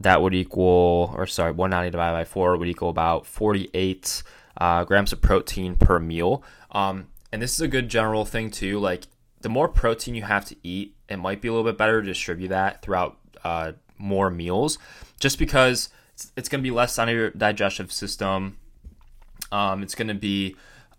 that 0.00 0.22
would 0.22 0.34
equal, 0.34 1.12
or 1.16 1.26
sorry, 1.26 1.52
190 1.52 1.90
divided 1.90 2.14
by 2.14 2.24
four 2.24 2.56
would 2.56 2.68
equal 2.68 2.90
about 2.90 3.26
48 3.26 4.22
uh, 4.58 4.84
grams 4.84 5.12
of 5.12 5.20
protein 5.20 5.74
per 5.74 5.98
meal. 5.98 6.42
Um, 6.70 7.08
and 7.32 7.42
this 7.42 7.54
is 7.54 7.60
a 7.60 7.68
good 7.68 7.88
general 7.88 8.24
thing 8.24 8.50
too. 8.50 8.78
Like 8.78 9.04
the 9.40 9.48
more 9.48 9.68
protein 9.68 10.14
you 10.14 10.22
have 10.22 10.44
to 10.46 10.56
eat, 10.62 10.94
it 11.08 11.16
might 11.16 11.40
be 11.40 11.48
a 11.48 11.52
little 11.52 11.64
bit 11.64 11.78
better 11.78 12.00
to 12.00 12.06
distribute 12.06 12.48
that 12.48 12.82
throughout 12.82 13.18
uh, 13.42 13.72
more 13.96 14.30
meals, 14.30 14.78
just 15.18 15.38
because 15.38 15.88
it's, 16.18 16.32
it's 16.36 16.48
going 16.48 16.60
to 16.60 16.68
be 16.68 16.74
less 16.74 16.98
on 16.98 17.08
your 17.08 17.30
digestive 17.30 17.92
system. 17.92 18.56
Um, 19.52 19.84
it's 19.84 19.94
going 19.94 20.08
to 20.08 20.14
be 20.14 20.56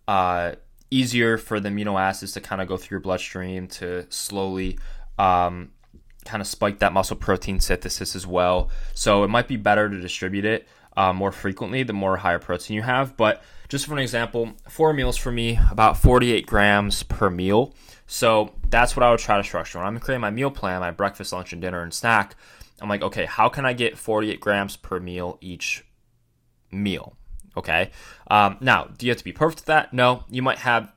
uh, 0.07 0.53
easier 0.89 1.37
for 1.37 1.59
the 1.59 1.67
amino 1.67 1.99
acids 1.99 2.31
to 2.33 2.41
kind 2.41 2.61
of 2.61 2.69
go 2.69 2.77
through 2.77 2.95
your 2.95 3.01
bloodstream 3.01 3.67
to 3.67 4.05
slowly 4.09 4.79
um, 5.17 5.71
kind 6.23 6.39
of 6.39 6.47
spike 6.47 6.79
that 6.79 6.93
muscle 6.93 7.17
protein 7.17 7.59
synthesis 7.59 8.15
as 8.15 8.25
well. 8.25 8.69
So 8.93 9.25
it 9.25 9.27
might 9.27 9.49
be 9.49 9.57
better 9.57 9.89
to 9.89 9.99
distribute 9.99 10.45
it 10.45 10.67
uh, 10.95 11.11
more 11.11 11.33
frequently 11.33 11.83
the 11.83 11.93
more 11.93 12.15
higher 12.15 12.39
protein 12.39 12.77
you 12.77 12.83
have. 12.83 13.17
But 13.17 13.43
just 13.67 13.87
for 13.87 13.93
an 13.93 13.99
example, 13.99 14.53
four 14.69 14.93
meals 14.93 15.17
for 15.17 15.33
me, 15.33 15.59
about 15.69 15.97
48 15.97 16.45
grams 16.45 17.03
per 17.03 17.29
meal. 17.29 17.75
So 18.07 18.53
that's 18.69 18.95
what 18.95 19.03
I 19.03 19.11
would 19.11 19.19
try 19.19 19.35
to 19.35 19.43
structure. 19.43 19.79
When 19.79 19.87
I'm 19.87 19.99
creating 19.99 20.21
my 20.21 20.31
meal 20.31 20.49
plan, 20.49 20.79
my 20.79 20.91
breakfast, 20.91 21.33
lunch, 21.33 21.51
and 21.51 21.61
dinner 21.61 21.83
and 21.83 21.93
snack, 21.93 22.35
I'm 22.81 22.89
like, 22.89 23.01
okay, 23.01 23.25
how 23.25 23.49
can 23.49 23.65
I 23.65 23.73
get 23.73 23.97
48 23.97 24.39
grams 24.39 24.75
per 24.75 24.99
meal 24.99 25.37
each 25.41 25.85
meal? 26.71 27.15
Okay. 27.57 27.91
Um, 28.29 28.57
now, 28.61 28.85
do 28.97 29.05
you 29.05 29.11
have 29.11 29.17
to 29.17 29.23
be 29.23 29.33
perfect 29.33 29.61
at 29.61 29.65
that? 29.67 29.93
No. 29.93 30.23
You 30.29 30.41
might 30.41 30.59
have 30.59 30.91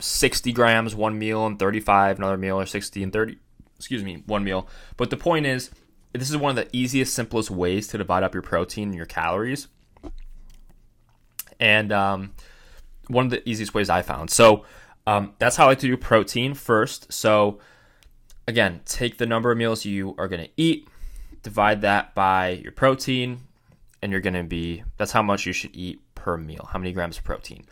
60 0.00 0.52
grams 0.52 0.94
one 0.94 1.18
meal 1.18 1.46
and 1.46 1.58
35 1.58 2.18
another 2.18 2.36
meal, 2.36 2.60
or 2.60 2.66
60 2.66 3.02
and 3.02 3.12
30, 3.12 3.38
excuse 3.76 4.02
me, 4.02 4.22
one 4.26 4.44
meal. 4.44 4.68
But 4.96 5.10
the 5.10 5.16
point 5.16 5.46
is, 5.46 5.70
this 6.12 6.30
is 6.30 6.36
one 6.36 6.50
of 6.50 6.56
the 6.56 6.76
easiest, 6.76 7.14
simplest 7.14 7.50
ways 7.50 7.88
to 7.88 7.98
divide 7.98 8.22
up 8.22 8.34
your 8.34 8.42
protein 8.42 8.88
and 8.88 8.96
your 8.96 9.06
calories. 9.06 9.68
And 11.58 11.92
um, 11.92 12.32
one 13.08 13.26
of 13.26 13.30
the 13.30 13.48
easiest 13.48 13.74
ways 13.74 13.88
I 13.88 14.02
found. 14.02 14.30
So 14.30 14.64
um, 15.06 15.34
that's 15.38 15.56
how 15.56 15.64
I 15.64 15.68
like 15.68 15.78
to 15.80 15.86
do 15.86 15.96
protein 15.96 16.54
first. 16.54 17.12
So 17.12 17.58
again, 18.46 18.80
take 18.84 19.18
the 19.18 19.26
number 19.26 19.50
of 19.50 19.58
meals 19.58 19.84
you 19.84 20.14
are 20.18 20.28
going 20.28 20.44
to 20.44 20.50
eat, 20.56 20.88
divide 21.44 21.82
that 21.82 22.14
by 22.16 22.48
your 22.48 22.72
protein, 22.72 23.38
and 24.02 24.10
you're 24.10 24.20
going 24.20 24.34
to 24.34 24.42
be 24.42 24.82
that's 24.96 25.12
how 25.12 25.22
much 25.22 25.46
you 25.46 25.52
should 25.52 25.76
eat 25.76 26.00
per 26.16 26.36
meal. 26.36 26.68
How 26.72 26.80
many 26.80 26.92
grams 26.92 27.18
of 27.18 27.24
protein? 27.24 27.66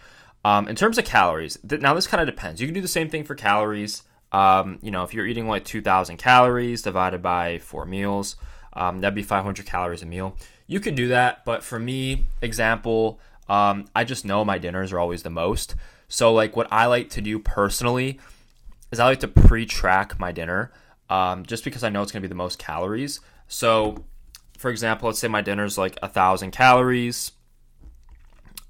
Um, 0.45 0.69
in 0.69 0.76
terms 0.76 0.99
of 0.99 1.05
calories, 1.05 1.59
th- 1.69 1.83
now 1.83 1.95
this 1.95 2.07
kind 2.07 2.21
of 2.21 2.33
depends. 2.33 2.61
You 2.61 2.69
can 2.69 2.75
do 2.75 2.81
the 2.81 2.88
same 2.88 3.09
thing 3.09 3.25
for 3.25 3.35
calories. 3.35 4.05
Um, 4.31 4.79
you 4.83 4.91
know, 4.91 5.02
if 5.02 5.12
you're 5.12 5.26
eating 5.26 5.49
like 5.49 5.64
2,000 5.64 6.17
calories 6.17 6.83
divided 6.83 7.23
by 7.23 7.59
four 7.59 7.85
meals, 7.85 8.37
um, 8.73 9.00
that'd 9.00 9.14
be 9.14 9.23
500 9.23 9.67
calories 9.67 10.02
a 10.02 10.07
meal. 10.07 10.37
You 10.67 10.81
could 10.81 10.95
do 10.95 11.09
that, 11.09 11.45
but 11.45 11.62
for 11.62 11.79
me, 11.79 12.25
example, 12.41 13.21
um, 13.49 13.87
I 13.95 14.05
just 14.05 14.25
know 14.25 14.45
my 14.45 14.59
dinners 14.59 14.93
are 14.93 14.99
always 14.99 15.23
the 15.23 15.31
most. 15.31 15.75
So, 16.09 16.33
like, 16.33 16.57
what 16.57 16.69
I 16.71 16.87
like 16.87 17.11
to 17.11 17.21
do 17.21 17.38
personally 17.38 18.19
is 18.91 19.00
I 19.00 19.05
like 19.05 19.21
to 19.21 19.29
pre-track 19.29 20.19
my 20.19 20.33
dinner, 20.33 20.73
um, 21.09 21.45
just 21.45 21.64
because 21.64 21.85
I 21.85 21.88
know 21.88 22.02
it's 22.02 22.12
gonna 22.12 22.23
be 22.23 22.29
the 22.29 22.35
most 22.35 22.59
calories. 22.59 23.21
So, 23.52 24.02
for 24.56 24.71
example, 24.71 25.09
let's 25.09 25.18
say 25.18 25.28
my 25.28 25.42
dinner's 25.42 25.76
like 25.76 25.99
a 26.02 26.09
thousand 26.09 26.52
calories. 26.52 27.32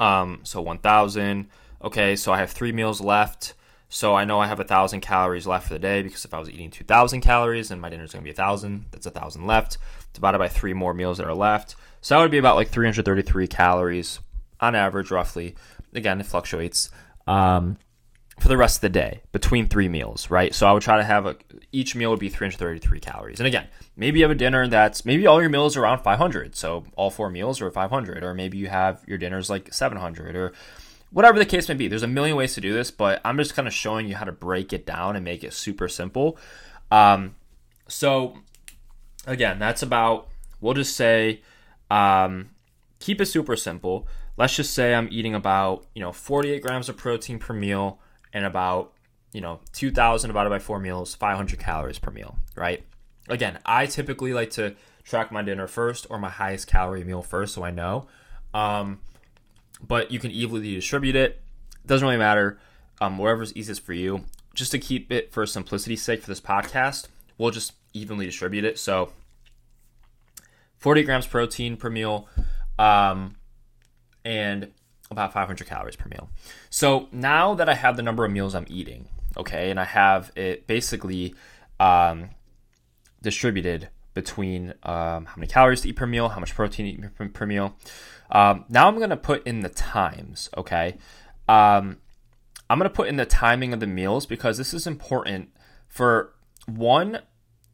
Um, 0.00 0.40
so 0.42 0.60
1,000. 0.60 1.48
Okay, 1.84 2.16
so 2.16 2.32
I 2.32 2.38
have 2.38 2.50
three 2.50 2.72
meals 2.72 3.00
left. 3.00 3.54
So 3.88 4.16
I 4.16 4.24
know 4.24 4.40
I 4.40 4.48
have 4.48 4.58
a 4.58 4.64
thousand 4.64 5.02
calories 5.02 5.46
left 5.46 5.68
for 5.68 5.74
the 5.74 5.78
day 5.78 6.02
because 6.02 6.24
if 6.24 6.34
I 6.34 6.40
was 6.40 6.50
eating 6.50 6.72
2,000 6.72 7.20
calories 7.20 7.70
and 7.70 7.80
my 7.80 7.90
dinner's 7.90 8.12
gonna 8.12 8.24
be 8.24 8.30
a 8.30 8.34
thousand, 8.34 8.86
that's 8.90 9.06
a 9.06 9.10
thousand 9.10 9.46
left 9.46 9.78
divided 10.14 10.38
by 10.38 10.48
three 10.48 10.72
more 10.72 10.92
meals 10.92 11.18
that 11.18 11.28
are 11.28 11.34
left. 11.34 11.76
So 12.00 12.16
that 12.16 12.22
would 12.22 12.32
be 12.32 12.38
about 12.38 12.56
like 12.56 12.68
333 12.68 13.46
calories 13.46 14.18
on 14.60 14.74
average, 14.74 15.12
roughly. 15.12 15.54
Again, 15.94 16.18
it 16.18 16.26
fluctuates. 16.26 16.90
Um, 17.28 17.78
for 18.40 18.48
the 18.48 18.56
rest 18.56 18.78
of 18.78 18.80
the 18.80 18.88
day 18.88 19.22
between 19.32 19.68
three 19.68 19.88
meals, 19.88 20.30
right? 20.30 20.54
So 20.54 20.66
I 20.66 20.72
would 20.72 20.82
try 20.82 20.96
to 20.96 21.04
have 21.04 21.26
a, 21.26 21.36
each 21.70 21.94
meal 21.94 22.10
would 22.10 22.18
be 22.18 22.28
333 22.28 23.00
calories. 23.00 23.40
And 23.40 23.46
again, 23.46 23.68
maybe 23.94 24.18
you 24.18 24.24
have 24.24 24.30
a 24.30 24.36
dinner 24.36 24.66
that's 24.66 25.04
maybe 25.04 25.26
all 25.26 25.40
your 25.40 25.50
meals 25.50 25.76
are 25.76 25.82
around 25.82 25.98
500, 25.98 26.56
so 26.56 26.84
all 26.96 27.10
four 27.10 27.30
meals 27.30 27.60
are 27.60 27.70
500, 27.70 28.24
or 28.24 28.34
maybe 28.34 28.58
you 28.58 28.68
have 28.68 29.02
your 29.06 29.18
dinners 29.18 29.50
like 29.50 29.72
700, 29.72 30.34
or 30.34 30.52
whatever 31.10 31.38
the 31.38 31.46
case 31.46 31.68
may 31.68 31.74
be. 31.74 31.88
There's 31.88 32.02
a 32.02 32.08
million 32.08 32.36
ways 32.36 32.54
to 32.54 32.60
do 32.60 32.72
this, 32.72 32.90
but 32.90 33.20
I'm 33.24 33.36
just 33.36 33.54
kind 33.54 33.68
of 33.68 33.74
showing 33.74 34.08
you 34.08 34.16
how 34.16 34.24
to 34.24 34.32
break 34.32 34.72
it 34.72 34.86
down 34.86 35.14
and 35.14 35.24
make 35.24 35.44
it 35.44 35.52
super 35.52 35.88
simple. 35.88 36.38
Um, 36.90 37.36
so 37.86 38.38
again, 39.26 39.58
that's 39.58 39.82
about 39.82 40.28
we'll 40.60 40.74
just 40.74 40.96
say 40.96 41.42
um, 41.90 42.50
keep 42.98 43.20
it 43.20 43.26
super 43.26 43.56
simple. 43.56 44.06
Let's 44.36 44.56
just 44.56 44.72
say 44.72 44.94
I'm 44.94 45.08
eating 45.10 45.34
about 45.34 45.86
you 45.94 46.00
know 46.00 46.12
48 46.12 46.62
grams 46.62 46.88
of 46.88 46.96
protein 46.96 47.38
per 47.38 47.52
meal 47.52 48.00
and 48.32 48.44
about 48.44 48.92
you 49.32 49.40
know 49.40 49.60
2000 49.72 50.28
divided 50.28 50.50
by 50.50 50.58
four 50.58 50.78
meals 50.78 51.14
500 51.14 51.58
calories 51.58 51.98
per 51.98 52.10
meal 52.10 52.36
right? 52.56 52.84
Again 53.28 53.58
i 53.64 53.86
typically 53.86 54.32
like 54.32 54.50
to 54.52 54.74
track 55.04 55.32
my 55.32 55.42
dinner 55.42 55.66
first 55.66 56.06
or 56.10 56.18
my 56.18 56.30
highest 56.30 56.66
calorie 56.66 57.04
meal 57.04 57.22
first 57.22 57.54
so 57.54 57.64
i 57.64 57.70
know. 57.70 58.06
Um, 58.54 59.00
but 59.86 60.10
you 60.10 60.18
can 60.18 60.30
evenly 60.30 60.74
distribute 60.74 61.16
it. 61.16 61.40
Doesn't 61.86 62.06
really 62.06 62.18
matter. 62.18 62.58
Um, 63.00 63.18
whatever's 63.18 63.56
easiest 63.56 63.80
for 63.80 63.94
you. 63.94 64.26
Just 64.54 64.70
to 64.72 64.78
keep 64.78 65.10
it 65.10 65.32
for 65.32 65.46
simplicity's 65.46 66.02
sake 66.02 66.20
for 66.20 66.28
this 66.28 66.40
podcast 66.40 67.08
we'll 67.42 67.50
just 67.50 67.72
evenly 67.92 68.26
distribute 68.26 68.64
it. 68.64 68.78
So 68.78 69.12
40 70.76 71.02
grams 71.02 71.26
protein 71.26 71.76
per 71.76 71.90
meal 71.90 72.28
um, 72.78 73.36
and 74.24 74.70
about 75.12 75.33
500 75.33 75.66
calories 75.66 75.97
per 75.97 76.08
meal. 76.08 76.28
So 76.71 77.08
now 77.13 77.54
that 77.54 77.69
I 77.69 77.75
have 77.75 77.97
the 77.97 78.02
number 78.02 78.25
of 78.25 78.32
meals 78.32 78.54
I'm 78.54 78.67
eating, 78.69 79.08
okay, 79.36 79.71
and 79.71 79.78
I 79.78 79.84
have 79.84 80.32
it 80.34 80.67
basically 80.67 81.34
um, 81.78 82.30
distributed 83.23 83.89
between 84.15 84.75
um, 84.82 85.26
how 85.26 85.34
many 85.36 85.47
calories 85.47 85.82
to 85.82 85.89
eat 85.89 85.97
per 85.97 86.06
meal, 86.06 86.30
how 86.30 86.41
much 86.41 86.54
protein 86.54 86.86
to 86.86 87.06
eat 87.06 87.17
per, 87.17 87.28
per 87.28 87.47
meal. 87.47 87.76
Um, 88.30 88.65
now 88.69 88.89
I'm 88.89 88.97
going 88.97 89.10
to 89.10 89.17
put 89.17 89.47
in 89.47 89.60
the 89.60 89.69
times, 89.69 90.50
okay? 90.56 90.99
Um, 91.49 91.99
I'm 92.69 92.78
going 92.78 92.91
to 92.91 92.95
put 92.95 93.08
in 93.08 93.17
the 93.17 93.26
timing 93.26 93.73
of 93.73 93.80
the 93.80 93.86
meals 93.86 94.26
because 94.26 94.58
this 94.58 94.73
is 94.73 94.86
important 94.86 95.50
for 95.89 96.32
one, 96.67 97.21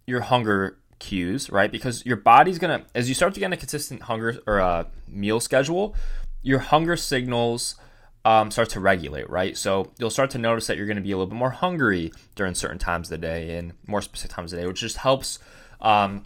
your 0.06 0.20
hunger 0.20 0.78
cues, 0.98 1.50
right? 1.50 1.70
Because 1.70 2.04
your 2.04 2.16
body's 2.16 2.58
going 2.58 2.80
to, 2.80 2.86
as 2.94 3.08
you 3.08 3.14
start 3.14 3.34
to 3.34 3.40
get 3.40 3.52
a 3.52 3.56
consistent 3.56 4.02
hunger 4.02 4.38
or 4.46 4.58
a 4.58 4.66
uh, 4.66 4.84
meal 5.06 5.40
schedule, 5.40 5.94
your 6.42 6.60
hunger 6.60 6.96
signals 6.96 7.76
um, 8.24 8.50
start 8.50 8.68
to 8.70 8.80
regulate, 8.80 9.30
right? 9.30 9.56
So 9.56 9.92
you'll 9.98 10.10
start 10.10 10.30
to 10.30 10.38
notice 10.38 10.66
that 10.66 10.76
you're 10.76 10.86
going 10.86 10.96
to 10.96 11.02
be 11.02 11.12
a 11.12 11.16
little 11.16 11.30
bit 11.30 11.36
more 11.38 11.50
hungry 11.50 12.12
during 12.34 12.54
certain 12.54 12.78
times 12.78 13.08
of 13.08 13.20
the 13.20 13.26
day 13.26 13.56
and 13.56 13.72
more 13.86 14.02
specific 14.02 14.34
times 14.34 14.52
of 14.52 14.56
the 14.56 14.62
day, 14.62 14.68
which 14.68 14.80
just 14.80 14.98
helps 14.98 15.38
um, 15.80 16.24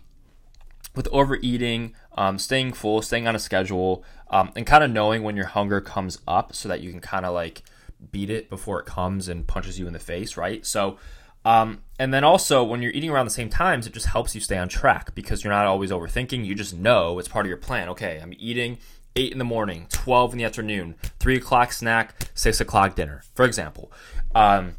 with 0.94 1.08
overeating, 1.12 1.94
um, 2.16 2.38
staying 2.38 2.72
full, 2.72 3.02
staying 3.02 3.26
on 3.26 3.36
a 3.36 3.38
schedule, 3.38 4.04
um, 4.30 4.50
and 4.56 4.66
kind 4.66 4.82
of 4.82 4.90
knowing 4.90 5.22
when 5.22 5.36
your 5.36 5.46
hunger 5.46 5.80
comes 5.80 6.18
up 6.26 6.54
so 6.54 6.68
that 6.68 6.80
you 6.80 6.90
can 6.90 7.00
kind 7.00 7.24
of 7.24 7.34
like 7.34 7.62
beat 8.10 8.30
it 8.30 8.50
before 8.50 8.80
it 8.80 8.86
comes 8.86 9.28
and 9.28 9.46
punches 9.46 9.78
you 9.78 9.86
in 9.86 9.92
the 9.92 9.98
face, 9.98 10.36
right? 10.36 10.66
So, 10.66 10.98
um, 11.44 11.82
and 11.98 12.12
then 12.12 12.24
also 12.24 12.64
when 12.64 12.82
you're 12.82 12.92
eating 12.92 13.10
around 13.10 13.26
the 13.26 13.30
same 13.30 13.48
times, 13.48 13.86
it 13.86 13.92
just 13.92 14.06
helps 14.06 14.34
you 14.34 14.40
stay 14.40 14.58
on 14.58 14.68
track 14.68 15.14
because 15.14 15.44
you're 15.44 15.52
not 15.52 15.66
always 15.66 15.90
overthinking. 15.90 16.44
You 16.44 16.54
just 16.54 16.74
know 16.74 17.18
it's 17.18 17.28
part 17.28 17.46
of 17.46 17.48
your 17.48 17.58
plan. 17.58 17.88
Okay, 17.90 18.18
I'm 18.20 18.34
eating 18.38 18.78
8 19.16 19.32
in 19.32 19.38
the 19.38 19.44
morning, 19.44 19.86
12 19.90 20.32
in 20.32 20.38
the 20.38 20.44
afternoon, 20.44 20.94
3 21.20 21.36
o'clock 21.36 21.72
snack, 21.72 22.14
6 22.34 22.60
o'clock 22.60 22.94
dinner, 22.94 23.22
for 23.34 23.44
example. 23.44 23.92
Um, 24.34 24.76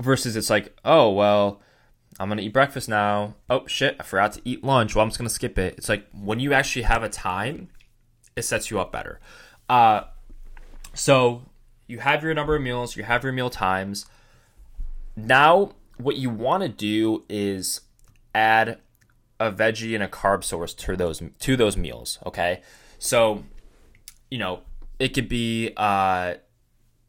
versus 0.00 0.36
it's 0.36 0.50
like, 0.50 0.76
oh, 0.84 1.10
well, 1.10 1.60
I'm 2.18 2.28
to 2.38 2.44
eat 2.44 2.52
breakfast 2.52 2.88
now. 2.88 3.34
Oh, 3.48 3.66
shit, 3.66 3.96
I 4.00 4.02
forgot 4.02 4.32
to 4.32 4.40
eat 4.44 4.64
lunch. 4.64 4.94
Well, 4.94 5.02
I'm 5.02 5.10
just 5.10 5.18
to 5.28 5.34
skip 5.34 5.58
it. 5.58 5.74
It's 5.76 5.88
like 5.88 6.06
when 6.12 6.40
you 6.40 6.52
actually 6.52 6.82
have 6.82 7.02
a 7.02 7.08
time, 7.08 7.68
it 8.34 8.42
sets 8.42 8.70
you 8.70 8.80
up 8.80 8.92
better. 8.92 9.20
Uh, 9.68 10.02
so 10.94 11.42
you 11.86 11.98
have 11.98 12.22
your 12.22 12.34
number 12.34 12.56
of 12.56 12.62
meals, 12.62 12.96
you 12.96 13.04
have 13.04 13.22
your 13.22 13.32
meal 13.32 13.50
times. 13.50 14.06
Now, 15.14 15.72
what 15.98 16.16
you 16.16 16.30
want 16.30 16.62
to 16.62 16.68
do 16.68 17.24
is 17.28 17.80
add 18.34 18.78
a 19.38 19.50
veggie 19.52 19.94
and 19.94 20.02
a 20.02 20.08
carb 20.08 20.44
source 20.44 20.74
to 20.74 20.96
those 20.96 21.22
to 21.38 21.56
those 21.56 21.76
meals. 21.76 22.18
Okay, 22.26 22.62
so 22.98 23.44
you 24.30 24.38
know, 24.38 24.60
it 24.98 25.14
could 25.14 25.28
be 25.28 25.72
uh, 25.76 26.34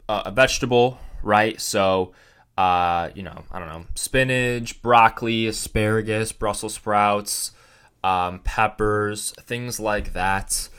a 0.10 0.32
vegetable, 0.32 0.99
right? 1.23 1.60
So, 1.60 2.13
uh, 2.58 3.10
you 3.15 3.23
know, 3.23 3.43
I 3.51 3.60
don't 3.60 3.67
know, 3.67 3.86
spinach, 3.95 4.82
broccoli, 4.82 5.47
asparagus, 5.47 6.32
Brussels 6.32 6.73
sprouts, 6.73 7.51
um, 8.03 8.39
peppers, 8.39 9.32
things 9.41 9.80
like 9.80 10.13
that. 10.13 10.69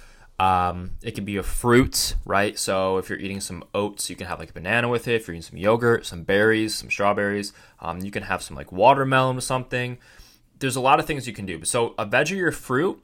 Um, 0.41 0.93
it 1.03 1.13
could 1.13 1.25
be 1.25 1.37
a 1.37 1.43
fruit, 1.43 2.15
right? 2.25 2.57
So 2.57 2.99
if 2.99 3.09
you're 3.09 3.19
eating 3.19 3.41
some 3.41 3.65
oats, 3.75 4.09
you 4.09 4.15
can 4.15 4.29
have 4.29 4.39
like 4.39 4.51
a 4.51 4.53
banana 4.53 4.89
with 4.89 5.09
it. 5.09 5.15
If 5.15 5.27
you're 5.27 5.35
eating 5.35 5.43
some 5.43 5.59
yogurt, 5.59 6.07
some 6.07 6.23
berries, 6.23 6.77
some 6.77 6.91
strawberries, 6.91 7.53
um, 7.81 8.01
you 8.01 8.13
can 8.13 8.23
have 8.23 8.43
some 8.43 8.57
like 8.57 8.71
watermelon 8.71 9.37
or 9.37 9.41
something. 9.41 9.99
There's 10.61 10.77
a 10.77 10.81
lot 10.81 11.01
of 11.01 11.07
things 11.07 11.27
you 11.27 11.33
can 11.33 11.47
do. 11.47 11.65
So 11.65 11.95
a 11.99 12.07
veggie 12.07 12.41
or 12.41 12.53
fruit 12.53 13.03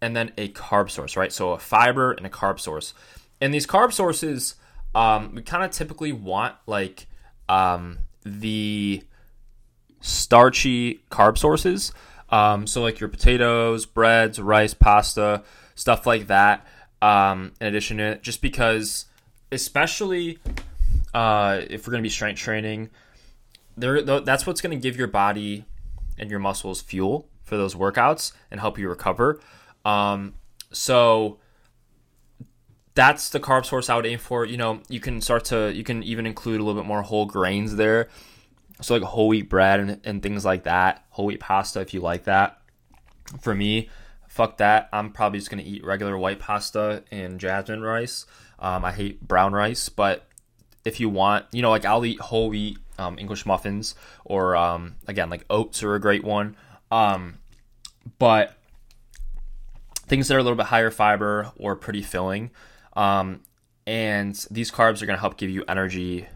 and 0.00 0.16
then 0.16 0.32
a 0.38 0.48
carb 0.48 0.90
source, 0.90 1.16
right? 1.16 1.32
So 1.32 1.52
a 1.52 1.58
fiber 1.58 2.12
and 2.12 2.26
a 2.26 2.30
carb 2.30 2.58
source. 2.58 2.94
And 3.40 3.52
these 3.52 3.66
carb 3.66 3.92
sources, 3.92 4.54
um, 4.94 5.34
we 5.34 5.42
kind 5.42 5.64
of 5.64 5.70
typically 5.70 6.12
want 6.12 6.54
like 6.66 7.06
um, 7.48 7.98
the 8.24 9.02
starchy 10.00 11.00
carb 11.10 11.38
sources. 11.38 11.92
Um, 12.30 12.66
so 12.66 12.82
like 12.82 13.00
your 13.00 13.08
potatoes, 13.08 13.86
breads, 13.86 14.40
rice, 14.40 14.74
pasta, 14.74 15.42
stuff 15.74 16.06
like 16.06 16.28
that. 16.28 16.66
Um, 17.02 17.52
in 17.60 17.66
addition 17.66 17.96
to 17.96 18.04
it, 18.04 18.22
just 18.22 18.42
because, 18.42 19.06
especially 19.50 20.38
uh, 21.14 21.60
if 21.68 21.86
we're 21.86 21.92
going 21.92 22.02
to 22.02 22.06
be 22.06 22.10
strength 22.10 22.38
training, 22.38 22.90
there 23.76 24.02
that's 24.02 24.46
what's 24.46 24.60
going 24.60 24.78
to 24.78 24.82
give 24.82 24.96
your 24.96 25.06
body 25.06 25.64
and 26.18 26.30
your 26.30 26.40
muscles 26.40 26.82
fuel 26.82 27.26
for 27.42 27.56
those 27.56 27.74
workouts 27.74 28.32
and 28.50 28.60
help 28.60 28.78
you 28.78 28.88
recover. 28.88 29.40
Um, 29.84 30.34
so 30.72 31.38
that's 32.94 33.30
the 33.30 33.40
carb 33.40 33.64
source 33.64 33.88
I 33.88 33.96
would 33.96 34.06
aim 34.06 34.18
for. 34.18 34.44
You 34.44 34.56
know, 34.56 34.80
you 34.88 35.00
can 35.00 35.20
start 35.20 35.44
to 35.46 35.72
you 35.72 35.84
can 35.84 36.02
even 36.02 36.26
include 36.26 36.60
a 36.60 36.64
little 36.64 36.80
bit 36.80 36.86
more 36.86 37.02
whole 37.02 37.26
grains 37.26 37.76
there. 37.76 38.08
So 38.80 38.94
like 38.94 39.02
whole 39.02 39.28
wheat 39.28 39.48
bread 39.48 39.80
and, 39.80 40.00
and 40.04 40.22
things 40.22 40.44
like 40.44 40.64
that, 40.64 41.04
whole 41.10 41.26
wheat 41.26 41.40
pasta 41.40 41.80
if 41.80 41.92
you 41.94 42.00
like 42.00 42.24
that. 42.24 42.58
For 43.40 43.54
me, 43.54 43.88
fuck 44.28 44.58
that. 44.58 44.88
I'm 44.92 45.12
probably 45.12 45.38
just 45.38 45.50
gonna 45.50 45.62
eat 45.64 45.84
regular 45.84 46.18
white 46.18 46.40
pasta 46.40 47.04
and 47.10 47.38
jasmine 47.38 47.82
rice. 47.82 48.26
Um, 48.58 48.84
I 48.84 48.92
hate 48.92 49.26
brown 49.26 49.52
rice, 49.52 49.88
but 49.88 50.26
if 50.84 51.00
you 51.00 51.08
want, 51.08 51.46
you 51.52 51.62
know, 51.62 51.70
like 51.70 51.84
I'll 51.84 52.04
eat 52.04 52.20
whole 52.20 52.50
wheat 52.50 52.78
um, 52.98 53.18
English 53.18 53.46
muffins 53.46 53.94
or 54.24 54.56
um, 54.56 54.96
again 55.06 55.30
like 55.30 55.44
oats 55.48 55.82
are 55.82 55.94
a 55.94 56.00
great 56.00 56.24
one. 56.24 56.56
Um, 56.90 57.38
but 58.18 58.56
things 60.10 60.26
that 60.26 60.34
are 60.34 60.40
a 60.40 60.42
little 60.42 60.56
bit 60.56 60.66
higher 60.66 60.90
fiber 60.90 61.52
or 61.56 61.76
pretty 61.76 62.02
filling. 62.02 62.50
Um, 62.94 63.42
and 63.86 64.34
these 64.50 64.70
carbs 64.72 65.00
are 65.00 65.06
going 65.06 65.16
to 65.16 65.20
help 65.20 65.36
give 65.36 65.50
you 65.50 65.64
energy 65.68 66.26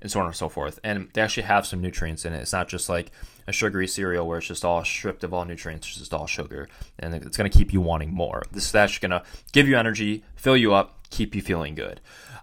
and 0.00 0.10
so 0.10 0.20
on 0.20 0.26
and 0.26 0.34
so 0.36 0.48
forth. 0.48 0.78
And 0.84 1.08
they 1.12 1.20
actually 1.20 1.42
have 1.42 1.66
some 1.66 1.80
nutrients 1.80 2.24
in 2.24 2.32
it. 2.32 2.38
It's 2.38 2.52
not 2.52 2.68
just 2.68 2.88
like 2.88 3.10
a 3.48 3.52
sugary 3.52 3.88
cereal 3.88 4.28
where 4.28 4.38
it's 4.38 4.46
just 4.46 4.64
all 4.64 4.84
stripped 4.84 5.24
of 5.24 5.34
all 5.34 5.44
nutrients, 5.44 5.88
it's 5.88 5.98
just 5.98 6.14
all 6.14 6.28
sugar, 6.28 6.68
and 7.00 7.12
it's 7.12 7.36
going 7.36 7.50
to 7.50 7.58
keep 7.58 7.72
you 7.72 7.80
wanting 7.80 8.14
more. 8.14 8.44
This 8.52 8.68
is 8.68 8.74
actually 8.76 9.08
going 9.08 9.20
to 9.20 9.26
give 9.52 9.66
you 9.66 9.76
energy, 9.76 10.22
fill 10.36 10.56
you 10.56 10.72
up, 10.72 11.10
keep 11.10 11.34
you 11.34 11.42
feeling 11.42 11.74
good. 11.74 12.00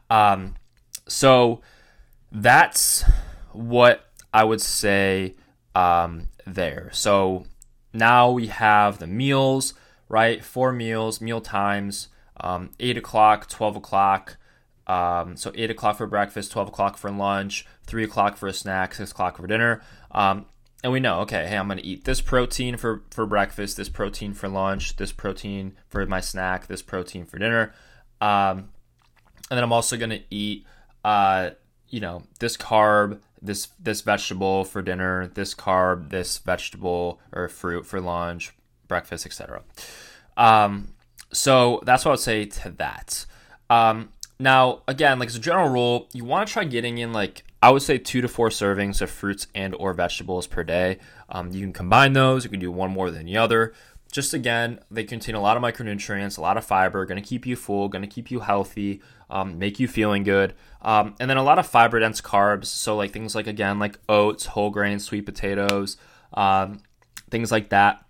Um, 0.10 0.56
so 1.08 1.62
that's 2.30 3.06
what 3.54 4.06
I 4.34 4.44
would 4.44 4.62
say 4.62 5.36
um, 5.74 6.28
there. 6.46 6.90
So 6.92 7.46
now 7.94 8.32
we 8.32 8.48
have 8.48 9.00
the 9.00 9.08
meals, 9.08 9.74
right? 10.10 10.44
Four 10.44 10.72
meals, 10.72 11.22
meal 11.22 11.42
times, 11.42 12.10
um, 12.40 12.72
8 12.80 12.98
o'clock, 12.98 13.50
12 13.50 13.78
o'clock. 13.78 14.38
Um, 14.88 15.36
so 15.36 15.52
8 15.54 15.72
o'clock 15.72 15.98
for 15.98 16.08
breakfast, 16.08 16.52
12 16.52 16.70
o'clock 16.70 16.98
for 16.98 17.12
lunch, 17.12 17.66
3 17.88 18.04
o'clock 18.04 18.38
for 18.38 18.48
a 18.48 18.54
snack, 18.54 18.96
6 18.96 19.12
o'clock 19.12 19.38
for 19.38 19.48
dinner. 19.48 19.82
Um, 20.12 20.46
and 20.84 20.94
we 20.94 21.00
know, 21.00 21.22
okay, 21.22 21.48
hey, 21.48 21.58
I'm 21.58 21.68
going 21.68 21.80
to 21.80 21.86
eat 21.86 22.06
this 22.06 22.22
protein 22.22 22.78
for, 22.78 23.04
for 23.10 23.26
breakfast, 23.26 23.78
this 23.78 23.90
protein 23.90 24.34
for 24.34 24.48
lunch, 24.48 24.96
this 24.96 25.12
protein 25.12 25.76
for 25.90 26.06
my 26.06 26.22
snack, 26.22 26.68
this 26.68 26.82
protein 26.82 27.26
for 27.26 27.40
dinner. 27.40 27.74
Um, 28.22 28.70
and 29.50 29.58
then 29.58 29.64
I'm 29.64 29.74
also 29.74 29.98
going 29.98 30.12
to 30.12 30.22
eat, 30.30 30.66
uh, 31.04 31.52
you 31.90 32.00
know, 32.00 32.24
this 32.40 32.58
carb, 32.58 33.20
this 33.42 33.68
this 33.80 34.02
vegetable 34.02 34.66
for 34.66 34.82
dinner, 34.82 35.28
this 35.28 35.54
carb, 35.54 36.10
this 36.10 36.38
vegetable 36.40 37.20
or 37.32 37.48
fruit 37.48 37.86
for 37.86 38.02
lunch, 38.02 38.54
breakfast, 38.88 39.26
etc. 39.26 39.64
Um, 40.36 40.90
so 41.32 41.82
that's 41.86 42.06
what 42.06 42.12
I 42.12 42.14
would 42.14 42.20
say 42.20 42.46
to 42.46 42.70
that. 42.72 43.26
Um, 43.70 44.10
now, 44.40 44.84
again, 44.88 45.20
like 45.20 45.30
as 45.30 45.36
a 45.36 45.40
general 45.40 45.70
rule, 45.70 46.10
you 46.14 46.24
want 46.24 46.48
to 46.48 46.54
try 46.54 46.64
getting 46.64 46.98
in 46.98 47.12
like 47.12 47.44
I 47.62 47.72
would 47.72 47.82
say 47.82 47.98
two 47.98 48.22
to 48.22 48.28
four 48.28 48.50
servings 48.50 49.02
of 49.02 49.10
fruits 49.10 49.48
and 49.56 49.74
or 49.76 49.94
vegetables 49.94 50.46
per 50.48 50.64
day. 50.64 51.00
Um, 51.30 51.52
you 51.52 51.62
can 51.62 51.74
combine 51.74 52.14
those. 52.14 52.44
You 52.44 52.50
can 52.50 52.60
do 52.60 52.72
one 52.72 52.92
more 52.92 53.10
than 53.10 53.26
the 53.26 53.38
other. 53.38 53.74
Just 54.12 54.34
again, 54.34 54.80
they 54.90 55.04
contain 55.04 55.36
a 55.36 55.42
lot 55.42 55.58
of 55.58 55.64
micronutrients, 55.64 56.38
a 56.38 56.42
lot 56.42 56.56
of 56.56 56.64
fiber, 56.64 57.06
going 57.06 57.22
to 57.22 57.28
keep 57.28 57.46
you 57.46 57.56
full, 57.56 57.90
going 57.90 58.04
to 58.04 58.08
keep 58.08 58.32
you 58.32 58.40
healthy, 58.40 59.02
um, 59.30 59.60
make 59.60 59.82
you 59.82 59.88
feeling 59.88 60.24
good, 60.24 60.54
um, 60.82 61.16
and 61.20 61.30
then 61.30 61.36
a 61.36 61.44
lot 61.44 61.60
of 61.60 61.68
fiber 61.68 62.00
dense 62.00 62.22
carbs. 62.22 62.66
So 62.66 62.96
like 62.96 63.12
things 63.12 63.36
like 63.36 63.48
again 63.48 63.80
like 63.80 64.00
oats, 64.08 64.46
whole 64.46 64.70
grains, 64.70 65.04
sweet 65.04 65.26
potatoes, 65.26 65.98
um, 66.34 66.84
things 67.30 67.52
like 67.52 67.70
that. 67.70 68.06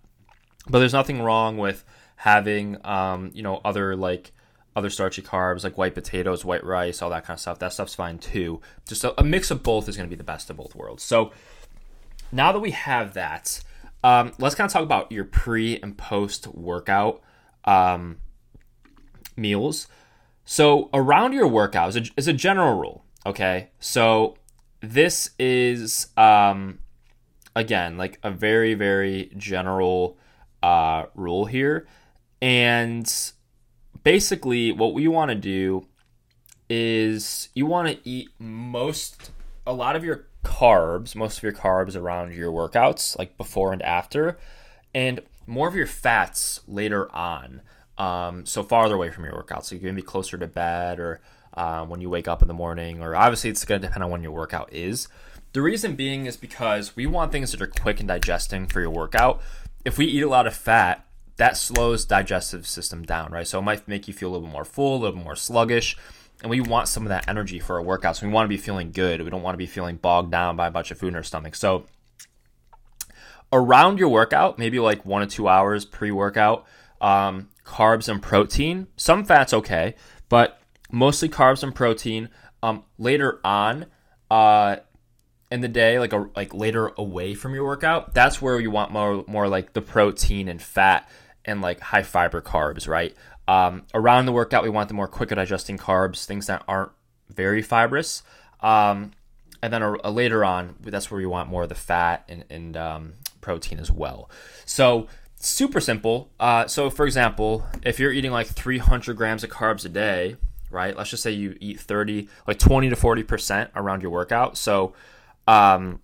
But 0.68 0.80
there's 0.80 0.92
nothing 0.92 1.22
wrong 1.22 1.56
with 1.56 1.84
having 2.16 2.76
um, 2.84 3.30
you 3.34 3.42
know 3.42 3.60
other 3.64 3.96
like 3.96 4.32
other 4.76 4.90
starchy 4.90 5.22
carbs 5.22 5.64
like 5.64 5.76
white 5.76 5.94
potatoes, 5.94 6.44
white 6.44 6.64
rice, 6.64 7.02
all 7.02 7.10
that 7.10 7.24
kind 7.24 7.36
of 7.36 7.40
stuff. 7.40 7.58
That 7.58 7.72
stuff's 7.72 7.94
fine 7.94 8.18
too. 8.18 8.60
Just 8.86 9.04
a, 9.04 9.20
a 9.20 9.24
mix 9.24 9.50
of 9.50 9.62
both 9.62 9.88
is 9.88 9.96
going 9.96 10.08
to 10.08 10.10
be 10.10 10.16
the 10.16 10.24
best 10.24 10.50
of 10.50 10.56
both 10.56 10.74
worlds. 10.74 11.02
So 11.02 11.32
now 12.30 12.52
that 12.52 12.60
we 12.60 12.70
have 12.70 13.14
that, 13.14 13.60
um, 14.04 14.32
let's 14.38 14.54
kind 14.54 14.66
of 14.66 14.72
talk 14.72 14.82
about 14.82 15.10
your 15.10 15.24
pre 15.24 15.78
and 15.80 15.96
post 15.96 16.46
workout 16.48 17.20
um, 17.64 18.18
meals. 19.36 19.88
So 20.44 20.88
around 20.94 21.32
your 21.32 21.48
workout 21.48 21.96
is 21.96 22.28
a, 22.28 22.30
a 22.30 22.34
general 22.34 22.78
rule. 22.78 23.04
Okay, 23.26 23.70
so 23.80 24.36
this 24.80 25.30
is 25.38 26.08
um, 26.16 26.78
again 27.56 27.98
like 27.98 28.18
a 28.22 28.30
very 28.30 28.74
very 28.74 29.32
general 29.36 30.16
uh, 30.62 31.04
rule 31.14 31.46
here, 31.46 31.86
and 32.40 33.32
basically 34.02 34.72
what 34.72 34.94
we 34.94 35.08
want 35.08 35.30
to 35.30 35.34
do 35.34 35.86
is 36.70 37.48
you 37.54 37.66
want 37.66 37.88
to 37.88 38.08
eat 38.08 38.28
most 38.38 39.30
a 39.66 39.72
lot 39.72 39.96
of 39.96 40.04
your 40.04 40.26
carbs, 40.44 41.14
most 41.14 41.38
of 41.38 41.42
your 41.42 41.52
carbs 41.52 41.96
around 41.96 42.34
your 42.34 42.52
workouts, 42.52 43.18
like 43.18 43.36
before 43.36 43.72
and 43.72 43.82
after, 43.82 44.38
and 44.94 45.20
more 45.46 45.68
of 45.68 45.74
your 45.74 45.86
fats 45.86 46.60
later 46.66 47.14
on. 47.14 47.62
Um, 47.96 48.46
so 48.46 48.62
farther 48.62 48.94
away 48.94 49.10
from 49.10 49.24
your 49.24 49.34
workout. 49.34 49.66
So 49.66 49.74
you're 49.74 49.82
gonna 49.82 49.94
be 49.94 50.02
closer 50.02 50.38
to 50.38 50.46
bed 50.46 51.00
or 51.00 51.20
um, 51.54 51.88
when 51.88 52.00
you 52.00 52.08
wake 52.08 52.28
up 52.28 52.42
in 52.42 52.48
the 52.48 52.54
morning, 52.54 53.02
or 53.02 53.16
obviously 53.16 53.50
it's 53.50 53.64
gonna 53.64 53.80
depend 53.80 54.04
on 54.04 54.10
when 54.10 54.22
your 54.22 54.32
workout 54.32 54.72
is. 54.72 55.08
The 55.52 55.62
reason 55.62 55.96
being 55.96 56.26
is 56.26 56.36
because 56.36 56.94
we 56.94 57.06
want 57.06 57.32
things 57.32 57.50
that 57.52 57.62
are 57.62 57.66
quick 57.66 57.98
and 57.98 58.08
digesting 58.08 58.66
for 58.66 58.80
your 58.80 58.90
workout. 58.90 59.40
If 59.84 59.98
we 59.98 60.06
eat 60.06 60.22
a 60.22 60.28
lot 60.28 60.46
of 60.46 60.54
fat, 60.54 61.04
that 61.36 61.56
slows 61.56 62.04
digestive 62.04 62.66
system 62.66 63.04
down, 63.04 63.30
right? 63.30 63.46
So 63.46 63.60
it 63.60 63.62
might 63.62 63.86
make 63.86 64.08
you 64.08 64.14
feel 64.14 64.30
a 64.30 64.32
little 64.32 64.46
bit 64.46 64.52
more 64.52 64.64
full, 64.64 64.96
a 64.96 65.02
little 65.04 65.20
more 65.20 65.36
sluggish. 65.36 65.96
And 66.42 66.50
we 66.50 66.60
want 66.60 66.88
some 66.88 67.04
of 67.04 67.08
that 67.08 67.28
energy 67.28 67.58
for 67.58 67.78
our 67.78 67.84
workouts. 67.84 68.16
So 68.16 68.26
we 68.26 68.32
want 68.32 68.44
to 68.44 68.48
be 68.48 68.56
feeling 68.56 68.92
good. 68.92 69.22
We 69.22 69.30
don't 69.30 69.42
want 69.42 69.54
to 69.54 69.58
be 69.58 69.66
feeling 69.66 69.96
bogged 69.96 70.30
down 70.30 70.56
by 70.56 70.66
a 70.66 70.70
bunch 70.70 70.90
of 70.90 70.98
food 70.98 71.08
in 71.08 71.16
our 71.16 71.22
stomach. 71.22 71.54
So 71.54 71.86
around 73.52 73.98
your 73.98 74.08
workout, 74.08 74.58
maybe 74.58 74.78
like 74.78 75.04
one 75.04 75.22
or 75.22 75.26
two 75.26 75.48
hours 75.48 75.84
pre-workout, 75.84 76.66
um, 77.00 77.48
carbs 77.64 78.08
and 78.08 78.22
protein. 78.22 78.88
Some 78.96 79.24
fats 79.24 79.52
okay, 79.52 79.94
but 80.28 80.60
mostly 80.90 81.28
carbs 81.28 81.62
and 81.62 81.74
protein. 81.74 82.28
Um, 82.62 82.84
later 82.98 83.40
on, 83.44 83.86
uh, 84.30 84.76
in 85.50 85.60
the 85.60 85.68
day, 85.68 85.98
like 85.98 86.12
a, 86.12 86.28
like 86.36 86.52
later 86.52 86.92
away 86.96 87.34
from 87.34 87.54
your 87.54 87.64
workout, 87.64 88.14
that's 88.14 88.42
where 88.42 88.60
you 88.60 88.70
want 88.70 88.92
more 88.92 89.24
more 89.26 89.48
like 89.48 89.72
the 89.72 89.82
protein 89.82 90.48
and 90.48 90.60
fat 90.60 91.08
and 91.44 91.62
like 91.62 91.80
high 91.80 92.02
fiber 92.02 92.42
carbs, 92.42 92.86
right? 92.86 93.14
Um, 93.46 93.84
around 93.94 94.26
the 94.26 94.32
workout, 94.32 94.62
we 94.62 94.68
want 94.68 94.88
the 94.88 94.94
more 94.94 95.08
quicker 95.08 95.34
digesting 95.34 95.78
carbs, 95.78 96.26
things 96.26 96.46
that 96.48 96.62
aren't 96.68 96.92
very 97.30 97.62
fibrous. 97.62 98.22
Um, 98.60 99.12
and 99.62 99.72
then 99.72 99.82
a, 99.82 99.94
a 100.04 100.10
later 100.10 100.44
on, 100.44 100.76
that's 100.80 101.10
where 101.10 101.20
you 101.20 101.30
want 101.30 101.48
more 101.48 101.62
of 101.62 101.70
the 101.70 101.74
fat 101.74 102.24
and, 102.28 102.44
and 102.50 102.76
um, 102.76 103.12
protein 103.40 103.78
as 103.78 103.90
well. 103.90 104.30
So 104.66 105.08
super 105.36 105.80
simple. 105.80 106.30
Uh, 106.38 106.66
so 106.66 106.90
for 106.90 107.06
example, 107.06 107.64
if 107.82 107.98
you're 107.98 108.12
eating 108.12 108.32
like 108.32 108.48
300 108.48 109.16
grams 109.16 109.42
of 109.42 109.50
carbs 109.50 109.86
a 109.86 109.88
day, 109.88 110.36
right? 110.70 110.94
Let's 110.96 111.10
just 111.10 111.22
say 111.22 111.30
you 111.30 111.56
eat 111.60 111.80
30, 111.80 112.28
like 112.46 112.58
20 112.58 112.90
to 112.90 112.96
40 112.96 113.22
percent 113.22 113.70
around 113.74 114.02
your 114.02 114.10
workout. 114.10 114.58
So 114.58 114.92
um, 115.48 116.00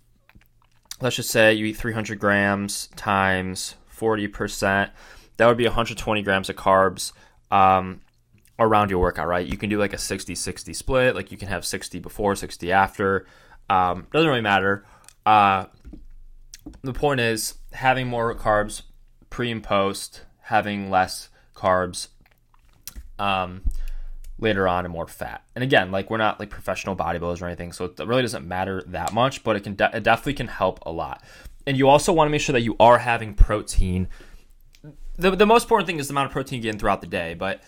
let's 1.00 1.16
just 1.16 1.30
say 1.30 1.54
you 1.54 1.66
eat 1.66 1.76
300 1.76 2.18
grams 2.18 2.88
times 2.96 3.76
40 3.86 4.28
percent 4.28 4.90
that 5.36 5.46
would 5.46 5.56
be 5.56 5.64
120 5.64 6.22
grams 6.22 6.48
of 6.48 6.56
carbs 6.56 7.12
um, 7.50 8.00
around 8.58 8.90
your 8.90 9.00
workout, 9.00 9.26
right? 9.26 9.46
You 9.46 9.56
can 9.56 9.68
do 9.68 9.78
like 9.78 9.92
a 9.92 9.98
60 9.98 10.34
60 10.34 10.72
split, 10.72 11.14
like 11.14 11.32
you 11.32 11.38
can 11.38 11.48
have 11.48 11.64
60 11.64 11.98
before, 11.98 12.36
60 12.36 12.72
after. 12.72 13.26
Um, 13.68 14.06
doesn't 14.12 14.28
really 14.28 14.40
matter. 14.40 14.84
Uh, 15.26 15.66
the 16.82 16.92
point 16.92 17.20
is 17.20 17.54
having 17.72 18.06
more 18.06 18.34
carbs 18.34 18.82
pre 19.30 19.50
and 19.50 19.62
post, 19.62 20.22
having 20.42 20.90
less 20.90 21.30
carbs 21.54 22.08
um, 23.18 23.62
later 24.44 24.68
on, 24.68 24.84
and 24.84 24.92
more 24.92 25.08
fat. 25.08 25.42
And 25.56 25.64
again, 25.64 25.90
like 25.90 26.10
we're 26.10 26.18
not 26.18 26.38
like 26.38 26.50
professional 26.50 26.94
bodybuilders 26.94 27.42
or 27.42 27.46
anything, 27.46 27.72
so 27.72 27.86
it 27.86 27.98
really 28.06 28.22
doesn't 28.22 28.46
matter 28.46 28.82
that 28.86 29.12
much, 29.12 29.42
but 29.42 29.56
it 29.56 29.64
can 29.64 29.74
de- 29.74 29.96
it 29.96 30.04
definitely 30.04 30.34
can 30.34 30.48
help 30.48 30.78
a 30.86 30.92
lot. 30.92 31.24
And 31.66 31.76
you 31.76 31.88
also 31.88 32.12
want 32.12 32.28
to 32.28 32.30
make 32.30 32.42
sure 32.42 32.52
that 32.52 32.60
you 32.60 32.76
are 32.78 32.98
having 32.98 33.34
protein 33.34 34.08
the, 35.16 35.30
the 35.30 35.46
most 35.46 35.64
important 35.64 35.86
thing 35.86 35.98
is 35.98 36.08
the 36.08 36.12
amount 36.12 36.26
of 36.26 36.32
protein 36.32 36.62
you 36.62 36.70
get 36.70 36.80
throughout 36.80 37.00
the 37.00 37.06
day, 37.06 37.34
but 37.34 37.62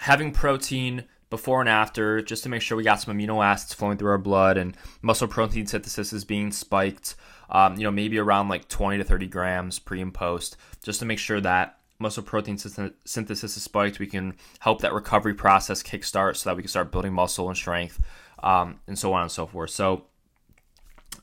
having 0.00 0.32
protein 0.32 1.04
before 1.30 1.60
and 1.60 1.68
after 1.68 2.20
just 2.20 2.42
to 2.42 2.48
make 2.48 2.62
sure 2.62 2.76
we 2.76 2.84
got 2.84 3.00
some 3.00 3.16
amino 3.16 3.44
acids 3.44 3.74
flowing 3.74 3.96
through 3.96 4.10
our 4.10 4.18
blood 4.18 4.56
and 4.56 4.76
muscle 5.02 5.26
protein 5.26 5.66
synthesis 5.66 6.12
is 6.12 6.24
being 6.24 6.52
spiked, 6.52 7.16
um, 7.50 7.76
you 7.76 7.84
know, 7.84 7.90
maybe 7.90 8.18
around 8.18 8.48
like 8.48 8.68
20 8.68 8.98
to 8.98 9.04
30 9.04 9.26
grams 9.28 9.78
pre 9.78 10.00
and 10.00 10.12
post, 10.12 10.56
just 10.82 11.00
to 11.00 11.06
make 11.06 11.18
sure 11.18 11.40
that 11.40 11.78
muscle 11.98 12.22
protein 12.22 12.58
synthesis 12.58 13.56
is 13.56 13.62
spiked. 13.62 13.98
We 13.98 14.06
can 14.06 14.34
help 14.58 14.80
that 14.80 14.92
recovery 14.92 15.34
process 15.34 15.82
kickstart 15.82 16.36
so 16.36 16.50
that 16.50 16.56
we 16.56 16.62
can 16.62 16.68
start 16.68 16.90
building 16.90 17.12
muscle 17.12 17.48
and 17.48 17.56
strength 17.56 18.02
um, 18.42 18.80
and 18.86 18.98
so 18.98 19.12
on 19.12 19.22
and 19.22 19.30
so 19.30 19.46
forth. 19.46 19.70
So 19.70 20.04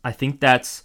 I 0.04 0.12
think 0.12 0.40
that's 0.40 0.84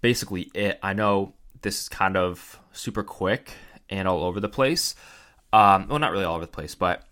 basically 0.00 0.50
it. 0.54 0.78
I 0.82 0.92
know 0.92 1.34
this 1.62 1.82
is 1.82 1.88
kind 1.88 2.16
of 2.16 2.60
super 2.72 3.02
quick 3.02 3.52
and 3.90 4.08
all 4.08 4.24
over 4.24 4.40
the 4.40 4.48
place. 4.48 4.94
Um, 5.52 5.88
well, 5.88 5.98
not 5.98 6.12
really 6.12 6.24
all 6.24 6.36
over 6.36 6.46
the 6.46 6.52
place, 6.52 6.74
but 6.74 7.04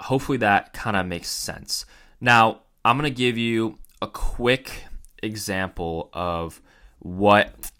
hopefully 0.00 0.38
that 0.38 0.72
kind 0.72 0.96
of 0.96 1.06
makes 1.06 1.28
sense. 1.28 1.86
Now, 2.20 2.60
I'm 2.84 2.98
going 2.98 3.10
to 3.10 3.16
give 3.16 3.38
you 3.38 3.78
a 4.02 4.06
quick 4.06 4.84
example 5.22 6.10
of 6.12 6.60
what, 6.98 7.70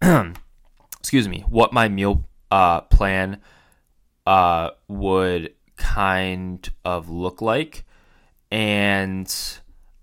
excuse 1.00 1.28
me, 1.28 1.44
what 1.48 1.72
my 1.72 1.88
meal 1.88 2.24
uh, 2.52 2.82
plan 2.82 3.40
uh, 4.26 4.70
would 4.86 5.54
kind 5.76 6.68
of 6.84 7.08
look 7.08 7.42
like, 7.42 7.84
and 8.50 9.34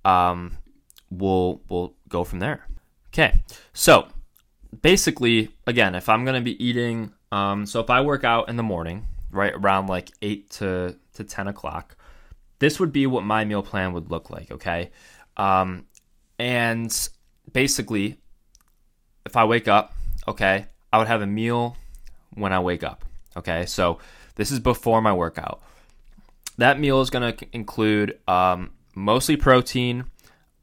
um, 0.03 0.57
we'll 1.09 1.61
we'll 1.69 1.93
go 2.09 2.25
from 2.25 2.39
there. 2.39 2.65
Okay, 3.13 3.41
so 3.73 4.07
basically, 4.81 5.49
again, 5.65 5.95
if 5.95 6.09
I'm 6.09 6.25
to 6.25 6.41
be 6.41 6.61
eating 6.63 7.13
um, 7.31 7.65
so 7.65 7.79
if 7.79 7.89
I 7.89 8.01
work 8.01 8.23
out 8.23 8.49
in 8.49 8.55
the 8.55 8.63
morning, 8.63 9.07
right 9.31 9.53
around 9.53 9.87
like 9.87 10.11
8 10.21 10.49
to, 10.51 10.95
to 11.13 11.23
10 11.23 11.47
o'clock, 11.47 11.95
this 12.59 12.79
would 12.79 12.91
be 12.91 13.05
what 13.07 13.23
my 13.23 13.45
meal 13.45 13.61
plan 13.61 13.93
would 13.93 14.09
look 14.09 14.29
like, 14.29 14.51
okay? 14.51 14.91
Um, 15.37 15.85
and 16.37 17.09
basically, 17.51 18.17
if 19.25 19.37
I 19.37 19.45
wake 19.45 19.67
up, 19.67 19.93
okay, 20.27 20.65
I 20.91 20.97
would 20.97 21.07
have 21.07 21.21
a 21.21 21.27
meal 21.27 21.77
when 22.39 22.53
I 22.53 22.59
wake 22.59 22.83
up, 22.83 23.05
okay? 23.37 23.65
So 23.65 23.99
this 24.35 24.51
is 24.51 24.59
before 24.59 25.01
my 25.01 25.13
workout. 25.13 25.61
That 26.57 26.79
meal 26.79 27.01
is 27.01 27.09
going 27.09 27.33
to 27.33 27.45
include 27.53 28.19
um, 28.27 28.71
mostly 28.95 29.37
protein, 29.37 30.05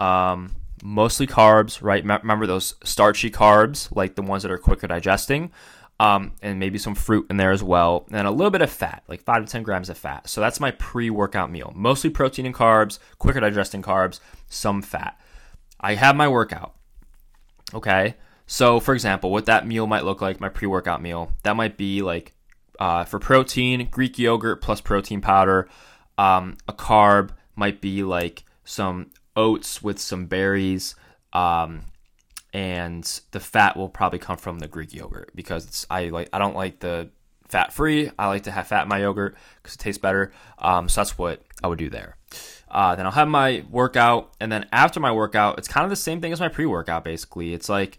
um, 0.00 0.54
mostly 0.82 1.26
carbs, 1.26 1.82
right? 1.82 2.02
remember 2.02 2.46
those 2.46 2.74
starchy 2.84 3.30
carbs, 3.30 3.94
like 3.94 4.14
the 4.14 4.22
ones 4.22 4.42
that 4.42 4.52
are 4.52 4.58
quicker 4.58 4.86
digesting, 4.86 5.52
um, 5.98 6.32
and 6.42 6.58
maybe 6.58 6.78
some 6.78 6.94
fruit 6.94 7.26
in 7.30 7.38
there 7.38 7.52
as 7.52 7.62
well, 7.62 8.06
and 8.10 8.26
a 8.26 8.30
little 8.30 8.50
bit 8.50 8.60
of 8.60 8.70
fat, 8.70 9.02
like 9.08 9.22
five 9.22 9.44
to 9.44 9.50
10 9.50 9.62
grams 9.62 9.88
of 9.88 9.96
fat. 9.96 10.28
So 10.28 10.40
that's 10.40 10.60
my 10.60 10.70
pre 10.72 11.08
workout 11.08 11.50
meal. 11.50 11.72
Mostly 11.74 12.10
protein 12.10 12.44
and 12.44 12.54
carbs, 12.54 12.98
quicker 13.18 13.40
digesting 13.40 13.82
carbs, 13.82 14.20
some 14.48 14.82
fat. 14.82 15.18
I 15.80 15.94
have 15.94 16.14
my 16.14 16.28
workout. 16.28 16.74
Okay. 17.72 18.14
So, 18.46 18.78
for 18.80 18.94
example, 18.94 19.30
what 19.30 19.46
that 19.46 19.66
meal 19.66 19.86
might 19.86 20.04
look 20.04 20.20
like, 20.20 20.40
my 20.40 20.48
pre 20.48 20.68
workout 20.68 21.02
meal, 21.02 21.32
that 21.42 21.56
might 21.56 21.76
be 21.76 22.02
like 22.02 22.32
uh, 22.78 23.04
for 23.04 23.18
protein, 23.18 23.88
Greek 23.90 24.18
yogurt 24.18 24.60
plus 24.60 24.80
protein 24.80 25.20
powder. 25.20 25.68
Um, 26.18 26.56
a 26.68 26.72
carb 26.72 27.30
might 27.56 27.80
be 27.80 28.02
like 28.02 28.44
some 28.64 29.10
oats 29.34 29.82
with 29.82 29.98
some 29.98 30.26
berries. 30.26 30.94
Um, 31.32 31.82
and 32.52 33.20
the 33.32 33.40
fat 33.40 33.76
will 33.76 33.88
probably 33.88 34.18
come 34.18 34.38
from 34.38 34.60
the 34.60 34.68
Greek 34.68 34.94
yogurt 34.94 35.30
because 35.34 35.86
I 35.90 36.08
like 36.08 36.30
I 36.32 36.38
don't 36.38 36.56
like 36.56 36.80
the 36.80 37.10
fat 37.48 37.72
free. 37.72 38.10
I 38.18 38.28
like 38.28 38.44
to 38.44 38.50
have 38.50 38.68
fat 38.68 38.84
in 38.84 38.88
my 38.88 39.00
yogurt 39.00 39.36
because 39.62 39.74
it 39.74 39.78
tastes 39.78 40.00
better. 40.00 40.32
Um, 40.58 40.88
so 40.88 41.00
that's 41.00 41.18
what 41.18 41.42
I 41.62 41.68
would 41.68 41.78
do 41.78 41.90
there. 41.90 42.16
Uh, 42.68 42.96
then 42.96 43.06
I'll 43.06 43.12
have 43.12 43.28
my 43.28 43.64
workout, 43.70 44.32
and 44.40 44.50
then 44.50 44.66
after 44.72 45.00
my 45.00 45.12
workout, 45.12 45.58
it's 45.58 45.68
kind 45.68 45.84
of 45.84 45.90
the 45.90 45.96
same 45.96 46.20
thing 46.20 46.32
as 46.32 46.40
my 46.40 46.48
pre-workout. 46.48 47.04
Basically, 47.04 47.54
it's 47.54 47.68
like 47.68 47.98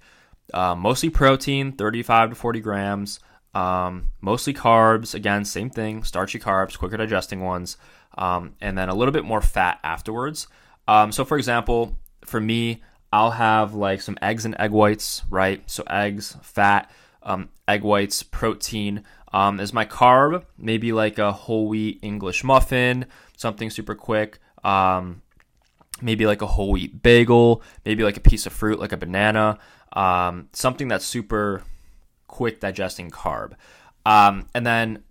uh, 0.53 0.75
mostly 0.75 1.09
protein, 1.09 1.71
35 1.71 2.29
to 2.29 2.35
40 2.35 2.59
grams. 2.61 3.19
Um, 3.53 4.09
mostly 4.21 4.53
carbs, 4.53 5.15
again, 5.15 5.43
same 5.43 5.69
thing, 5.69 6.03
starchy 6.03 6.39
carbs, 6.39 6.77
quicker 6.77 6.97
digesting 6.97 7.41
ones, 7.41 7.77
um, 8.17 8.55
and 8.61 8.77
then 8.77 8.89
a 8.89 8.93
little 8.93 9.11
bit 9.11 9.25
more 9.25 9.41
fat 9.41 9.79
afterwards. 9.83 10.47
Um, 10.87 11.11
so, 11.11 11.25
for 11.25 11.37
example, 11.37 11.97
for 12.23 12.39
me, 12.39 12.83
I'll 13.11 13.31
have 13.31 13.73
like 13.73 14.01
some 14.01 14.17
eggs 14.21 14.45
and 14.45 14.55
egg 14.59 14.71
whites, 14.71 15.23
right? 15.29 15.67
So, 15.69 15.83
eggs, 15.89 16.37
fat, 16.43 16.91
um, 17.23 17.49
egg 17.67 17.83
whites, 17.83 18.23
protein. 18.23 19.03
Um, 19.33 19.59
is 19.59 19.73
my 19.73 19.85
carb, 19.85 20.45
maybe 20.57 20.93
like 20.93 21.19
a 21.19 21.33
whole 21.33 21.67
wheat 21.67 21.99
English 22.01 22.45
muffin, 22.45 23.05
something 23.35 23.69
super 23.69 23.93
quick. 23.93 24.39
Um, 24.63 25.21
maybe 26.01 26.25
like 26.25 26.41
a 26.41 26.47
whole 26.47 26.71
wheat 26.71 27.01
bagel, 27.01 27.61
maybe 27.85 28.03
like 28.03 28.17
a 28.17 28.21
piece 28.21 28.45
of 28.45 28.53
fruit, 28.53 28.79
like 28.79 28.93
a 28.93 28.97
banana, 28.97 29.59
um, 29.93 30.49
something 30.53 30.87
that's 30.87 31.05
super 31.05 31.63
quick 32.27 32.59
digesting 32.59 33.09
carb. 33.09 33.53
Um, 34.05 34.47
and 34.53 34.65
then 34.65 35.03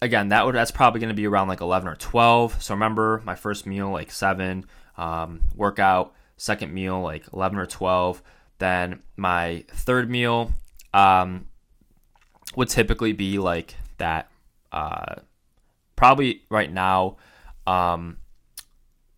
again, 0.00 0.28
that 0.28 0.44
would 0.44 0.54
that's 0.54 0.70
probably 0.70 1.00
going 1.00 1.08
to 1.08 1.14
be 1.14 1.26
around 1.26 1.48
like 1.48 1.60
11 1.60 1.88
or 1.88 1.96
12. 1.96 2.62
So 2.62 2.74
remember, 2.74 3.22
my 3.24 3.34
first 3.34 3.66
meal 3.66 3.90
like 3.90 4.10
seven, 4.10 4.66
um, 4.98 5.42
workout, 5.54 6.14
second 6.36 6.74
meal 6.74 7.00
like 7.00 7.24
11 7.32 7.58
or 7.58 7.66
12. 7.66 8.22
Then 8.58 9.02
my 9.16 9.64
third 9.68 10.10
meal 10.10 10.52
um, 10.92 11.46
would 12.56 12.68
typically 12.68 13.12
be 13.12 13.38
like 13.38 13.74
that. 13.98 14.28
Uh, 14.70 15.16
probably 15.96 16.42
right 16.50 16.72
now 16.72 17.16
um, 17.66 18.18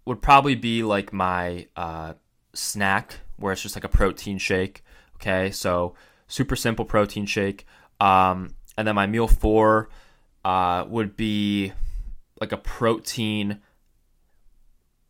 would 0.05 0.21
probably 0.21 0.55
be 0.55 0.83
like 0.83 1.13
my 1.13 1.67
uh, 1.77 2.13
snack 2.53 3.21
where 3.37 3.53
it's 3.53 3.63
just 3.63 3.75
like 3.75 3.85
a 3.85 3.89
protein 3.89 4.39
shake. 4.39 4.84
Okay, 5.17 5.51
so 5.51 5.95
super 6.27 6.57
simple 6.57 6.85
protein 6.85 7.27
shake. 7.27 7.67
Um, 8.01 8.55
and 8.77 8.87
then 8.87 8.95
my 8.95 9.07
meal 9.07 9.29
four 9.29 9.89
uh, 10.45 10.85
would 10.89 11.17
be 11.17 11.73
like 12.41 12.53
a 12.53 12.57
protein, 12.57 13.61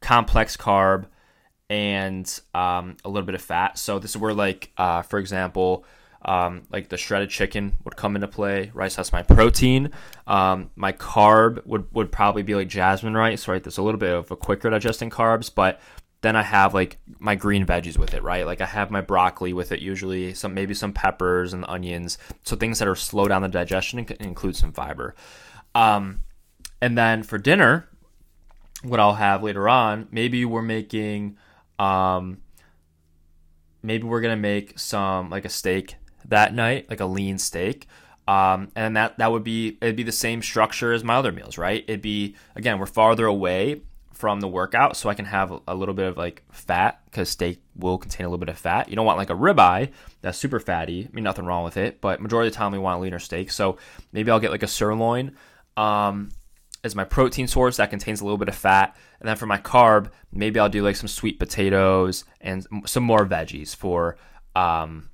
complex 0.00 0.56
carb, 0.56 1.06
and 1.70 2.40
um, 2.52 2.96
a 3.04 3.08
little 3.08 3.26
bit 3.26 3.34
of 3.34 3.42
fat. 3.42 3.78
So 3.78 3.98
this 3.98 4.10
is 4.10 4.16
where, 4.16 4.34
like, 4.34 4.70
uh, 4.76 5.02
for 5.02 5.18
example, 5.18 5.84
um, 6.26 6.62
like 6.70 6.88
the 6.88 6.96
shredded 6.96 7.30
chicken 7.30 7.76
would 7.84 7.96
come 7.96 8.14
into 8.14 8.28
play. 8.28 8.70
Rice 8.74 8.96
has 8.96 9.12
my 9.12 9.22
protein. 9.22 9.90
Um, 10.26 10.70
my 10.76 10.92
carb 10.92 11.64
would, 11.66 11.92
would 11.92 12.12
probably 12.12 12.42
be 12.42 12.54
like 12.54 12.68
jasmine 12.68 13.14
rice, 13.14 13.48
right? 13.48 13.62
There's 13.62 13.78
a 13.78 13.82
little 13.82 14.00
bit 14.00 14.12
of 14.12 14.30
a 14.30 14.36
quicker 14.36 14.70
digesting 14.70 15.10
carbs, 15.10 15.50
but 15.54 15.80
then 16.24 16.36
I 16.36 16.42
have 16.42 16.72
like 16.72 16.96
my 17.18 17.34
green 17.34 17.66
veggies 17.66 17.98
with 17.98 18.14
it, 18.14 18.22
right? 18.22 18.46
Like 18.46 18.60
I 18.60 18.66
have 18.66 18.90
my 18.90 19.02
broccoli 19.02 19.52
with 19.52 19.72
it 19.72 19.80
usually, 19.80 20.32
some 20.34 20.54
maybe 20.54 20.72
some 20.72 20.92
peppers 20.92 21.52
and 21.52 21.64
onions. 21.68 22.16
So 22.44 22.56
things 22.56 22.78
that 22.78 22.88
are 22.88 22.96
slow 22.96 23.28
down 23.28 23.42
the 23.42 23.48
digestion 23.48 23.98
and 23.98 24.10
include 24.20 24.56
some 24.56 24.72
fiber. 24.72 25.14
Um, 25.74 26.22
and 26.80 26.96
then 26.96 27.22
for 27.22 27.36
dinner, 27.36 27.88
what 28.82 29.00
I'll 29.00 29.14
have 29.14 29.42
later 29.42 29.68
on, 29.68 30.08
maybe 30.10 30.44
we're 30.44 30.62
making, 30.62 31.36
um, 31.78 32.38
maybe 33.82 34.04
we're 34.04 34.20
gonna 34.22 34.36
make 34.36 34.78
some 34.78 35.28
like 35.28 35.44
a 35.44 35.50
steak 35.50 35.96
that 36.24 36.54
night, 36.54 36.88
like 36.88 37.00
a 37.00 37.06
lean 37.06 37.38
steak. 37.38 37.86
Um, 38.26 38.70
and 38.74 38.96
that 38.96 39.18
that 39.18 39.30
would 39.30 39.44
be 39.44 39.76
it'd 39.82 39.96
be 39.96 40.02
the 40.02 40.12
same 40.12 40.40
structure 40.40 40.94
as 40.94 41.04
my 41.04 41.16
other 41.16 41.32
meals, 41.32 41.58
right? 41.58 41.84
It'd 41.86 42.00
be 42.00 42.36
again 42.56 42.78
we're 42.78 42.86
farther 42.86 43.26
away 43.26 43.82
from 44.14 44.40
the 44.40 44.48
workout 44.48 44.96
so 44.96 45.08
I 45.08 45.14
can 45.14 45.24
have 45.24 45.52
a 45.66 45.74
little 45.74 45.94
bit 45.94 46.06
of 46.06 46.16
like 46.16 46.42
fat 46.50 47.00
because 47.06 47.28
steak 47.28 47.60
will 47.76 47.98
contain 47.98 48.24
a 48.24 48.28
little 48.28 48.38
bit 48.38 48.48
of 48.48 48.56
fat. 48.56 48.88
You 48.88 48.96
don't 48.96 49.04
want 49.04 49.18
like 49.18 49.30
a 49.30 49.34
ribeye 49.34 49.90
that's 50.22 50.38
super 50.38 50.60
fatty. 50.60 51.06
I 51.06 51.14
mean, 51.14 51.24
nothing 51.24 51.44
wrong 51.44 51.64
with 51.64 51.76
it, 51.76 52.00
but 52.00 52.20
majority 52.20 52.48
of 52.48 52.54
the 52.54 52.56
time 52.56 52.72
we 52.72 52.78
want 52.78 52.98
a 52.98 53.02
leaner 53.02 53.18
steak. 53.18 53.50
So 53.50 53.76
maybe 54.12 54.30
I'll 54.30 54.40
get 54.40 54.52
like 54.52 54.62
a 54.62 54.68
sirloin 54.68 55.36
um, 55.76 56.30
as 56.84 56.94
my 56.94 57.02
protein 57.04 57.48
source 57.48 57.76
that 57.78 57.90
contains 57.90 58.20
a 58.20 58.24
little 58.24 58.38
bit 58.38 58.48
of 58.48 58.54
fat. 58.54 58.96
And 59.18 59.28
then 59.28 59.36
for 59.36 59.46
my 59.46 59.58
carb, 59.58 60.10
maybe 60.32 60.60
I'll 60.60 60.68
do 60.68 60.84
like 60.84 60.96
some 60.96 61.08
sweet 61.08 61.40
potatoes 61.40 62.24
and 62.40 62.66
some 62.86 63.02
more 63.02 63.26
veggies 63.26 63.74
for 63.74 64.16
um, 64.54 65.10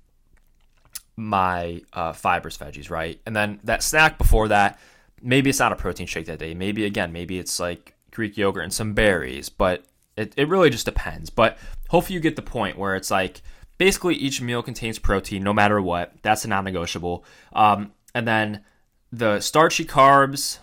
my 1.17 1.81
uh, 1.95 2.13
fibers 2.13 2.59
veggies, 2.59 2.91
right? 2.91 3.19
And 3.25 3.35
then 3.35 3.61
that 3.65 3.83
snack 3.83 4.19
before 4.19 4.49
that, 4.49 4.79
maybe 5.23 5.49
it's 5.49 5.59
not 5.59 5.73
a 5.73 5.77
protein 5.77 6.07
shake 6.07 6.27
that 6.27 6.39
day. 6.39 6.53
Maybe 6.53 6.85
again, 6.85 7.13
maybe 7.13 7.39
it's 7.39 7.59
like 7.59 7.95
Greek 8.11 8.37
yogurt 8.37 8.64
and 8.64 8.73
some 8.73 8.94
berries, 8.94 9.49
but 9.49 9.85
it, 10.16 10.35
it 10.37 10.49
really 10.49 10.70
just 10.70 10.85
depends. 10.85 11.31
But 11.31 11.59
hopefully 11.88 12.14
you 12.14 12.20
get 12.20 12.37
the 12.37 12.42
point 12.42 12.79
where 12.79 12.94
it's 12.96 13.11
like 13.11 13.42
basically 13.79 14.14
each 14.14 14.42
meal 14.42 14.62
contains 14.62 14.99
protein 14.99 15.42
no 15.42 15.53
matter 15.53 15.81
what. 15.81 16.12
That's 16.23 16.44
a 16.44 16.49
non 16.49 16.64
negotiable. 16.64 17.25
Um, 17.53 17.92
and 18.14 18.27
then 18.27 18.64
the 19.12 19.40
starchy 19.40 19.85
carbs 19.85 20.59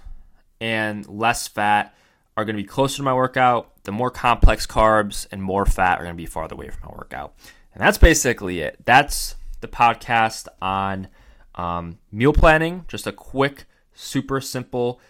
and 0.59 1.07
less 1.07 1.47
fat 1.47 1.95
are 2.35 2.45
going 2.45 2.55
to 2.55 2.61
be 2.61 2.67
closer 2.67 2.97
to 2.97 3.03
my 3.03 3.13
workout. 3.13 3.83
The 3.83 3.91
more 3.91 4.11
complex 4.11 4.67
carbs 4.67 5.27
and 5.31 5.41
more 5.41 5.65
fat 5.65 5.99
are 5.99 6.03
going 6.03 6.15
to 6.15 6.21
be 6.21 6.25
farther 6.25 6.55
away 6.55 6.69
from 6.69 6.89
my 6.89 6.95
workout. 6.95 7.33
And 7.73 7.81
that's 7.81 7.97
basically 7.97 8.59
it. 8.59 8.77
That's 8.85 9.35
the 9.61 9.67
podcast 9.67 10.47
on 10.61 11.07
um, 11.55 11.97
meal 12.11 12.33
planning. 12.33 12.85
Just 12.87 13.07
a 13.07 13.11
quick, 13.11 13.65
super 13.93 14.39
simple, 14.39 15.01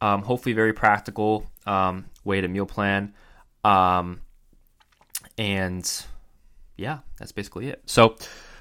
um, 0.00 0.22
hopefully 0.22 0.52
very 0.52 0.72
practical 0.72 1.46
um, 1.66 2.06
way 2.24 2.40
to 2.40 2.48
meal 2.48 2.66
plan. 2.66 3.14
Um, 3.64 4.20
and 5.38 6.04
yeah, 6.76 6.98
that's 7.18 7.32
basically 7.32 7.68
it. 7.68 7.82
So, 7.86 8.16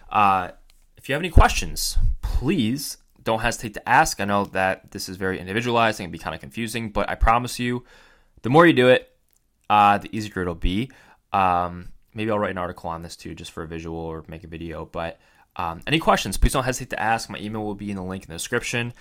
uh, 0.09 0.51
if 0.97 1.09
you 1.09 1.13
have 1.13 1.21
any 1.21 1.29
questions, 1.29 1.97
please 2.21 2.97
don't 3.23 3.39
hesitate 3.39 3.73
to 3.73 3.89
ask. 3.89 4.19
I 4.19 4.25
know 4.25 4.45
that 4.45 4.91
this 4.91 5.09
is 5.09 5.17
very 5.17 5.39
individualized 5.39 5.99
and 5.99 6.05
can 6.05 6.11
be 6.11 6.17
kind 6.17 6.33
of 6.33 6.41
confusing, 6.41 6.89
but 6.89 7.09
I 7.09 7.15
promise 7.15 7.59
you, 7.59 7.83
the 8.43 8.49
more 8.49 8.65
you 8.65 8.73
do 8.73 8.87
it, 8.89 9.11
uh, 9.69 9.97
the 9.97 10.15
easier 10.15 10.41
it'll 10.41 10.55
be. 10.55 10.91
Um, 11.33 11.89
maybe 12.13 12.31
I'll 12.31 12.39
write 12.39 12.51
an 12.51 12.57
article 12.57 12.89
on 12.89 13.01
this 13.01 13.15
too, 13.15 13.35
just 13.35 13.51
for 13.51 13.63
a 13.63 13.67
visual 13.67 13.97
or 13.97 14.23
make 14.27 14.43
a 14.43 14.47
video. 14.47 14.85
But 14.85 15.19
um, 15.55 15.81
any 15.85 15.99
questions, 15.99 16.37
please 16.37 16.53
don't 16.53 16.63
hesitate 16.63 16.91
to 16.91 16.99
ask. 16.99 17.29
My 17.29 17.39
email 17.39 17.63
will 17.63 17.75
be 17.75 17.89
in 17.89 17.97
the 17.97 18.03
link 18.03 18.23
in 18.23 18.29
the 18.29 18.35
description. 18.35 18.93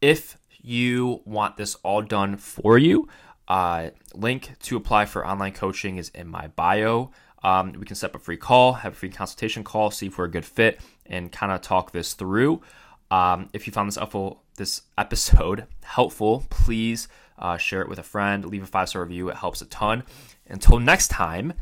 If 0.00 0.38
you 0.62 1.20
want 1.24 1.56
this 1.56 1.74
all 1.76 2.02
done 2.02 2.36
for 2.36 2.78
you, 2.78 3.08
uh, 3.48 3.90
link 4.14 4.52
to 4.60 4.76
apply 4.76 5.04
for 5.06 5.26
online 5.26 5.52
coaching 5.52 5.96
is 5.96 6.08
in 6.10 6.28
my 6.28 6.46
bio. 6.48 7.10
Um, 7.42 7.72
we 7.72 7.84
can 7.84 7.96
set 7.96 8.10
up 8.10 8.16
a 8.16 8.18
free 8.18 8.36
call, 8.36 8.74
have 8.74 8.92
a 8.92 8.96
free 8.96 9.10
consultation 9.10 9.64
call, 9.64 9.90
see 9.90 10.06
if 10.06 10.16
we're 10.16 10.26
a 10.26 10.30
good 10.30 10.44
fit, 10.44 10.80
and 11.06 11.30
kind 11.30 11.52
of 11.52 11.60
talk 11.60 11.92
this 11.92 12.14
through. 12.14 12.62
Um, 13.10 13.50
if 13.52 13.66
you 13.66 13.72
found 13.72 13.88
this 13.88 13.96
helpful, 13.96 14.42
this 14.56 14.82
episode 14.96 15.66
helpful, 15.82 16.46
please 16.50 17.08
uh, 17.38 17.56
share 17.56 17.82
it 17.82 17.88
with 17.88 17.98
a 17.98 18.04
friend, 18.04 18.44
leave 18.44 18.62
a 18.62 18.66
five 18.66 18.88
star 18.88 19.02
review. 19.02 19.28
It 19.28 19.36
helps 19.36 19.60
a 19.60 19.66
ton. 19.66 20.04
Until 20.46 20.78
next 20.78 21.08
time, 21.08 21.54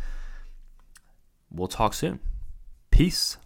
we'll 1.50 1.68
talk 1.68 1.94
soon. 1.94 2.20
Peace. 2.90 3.38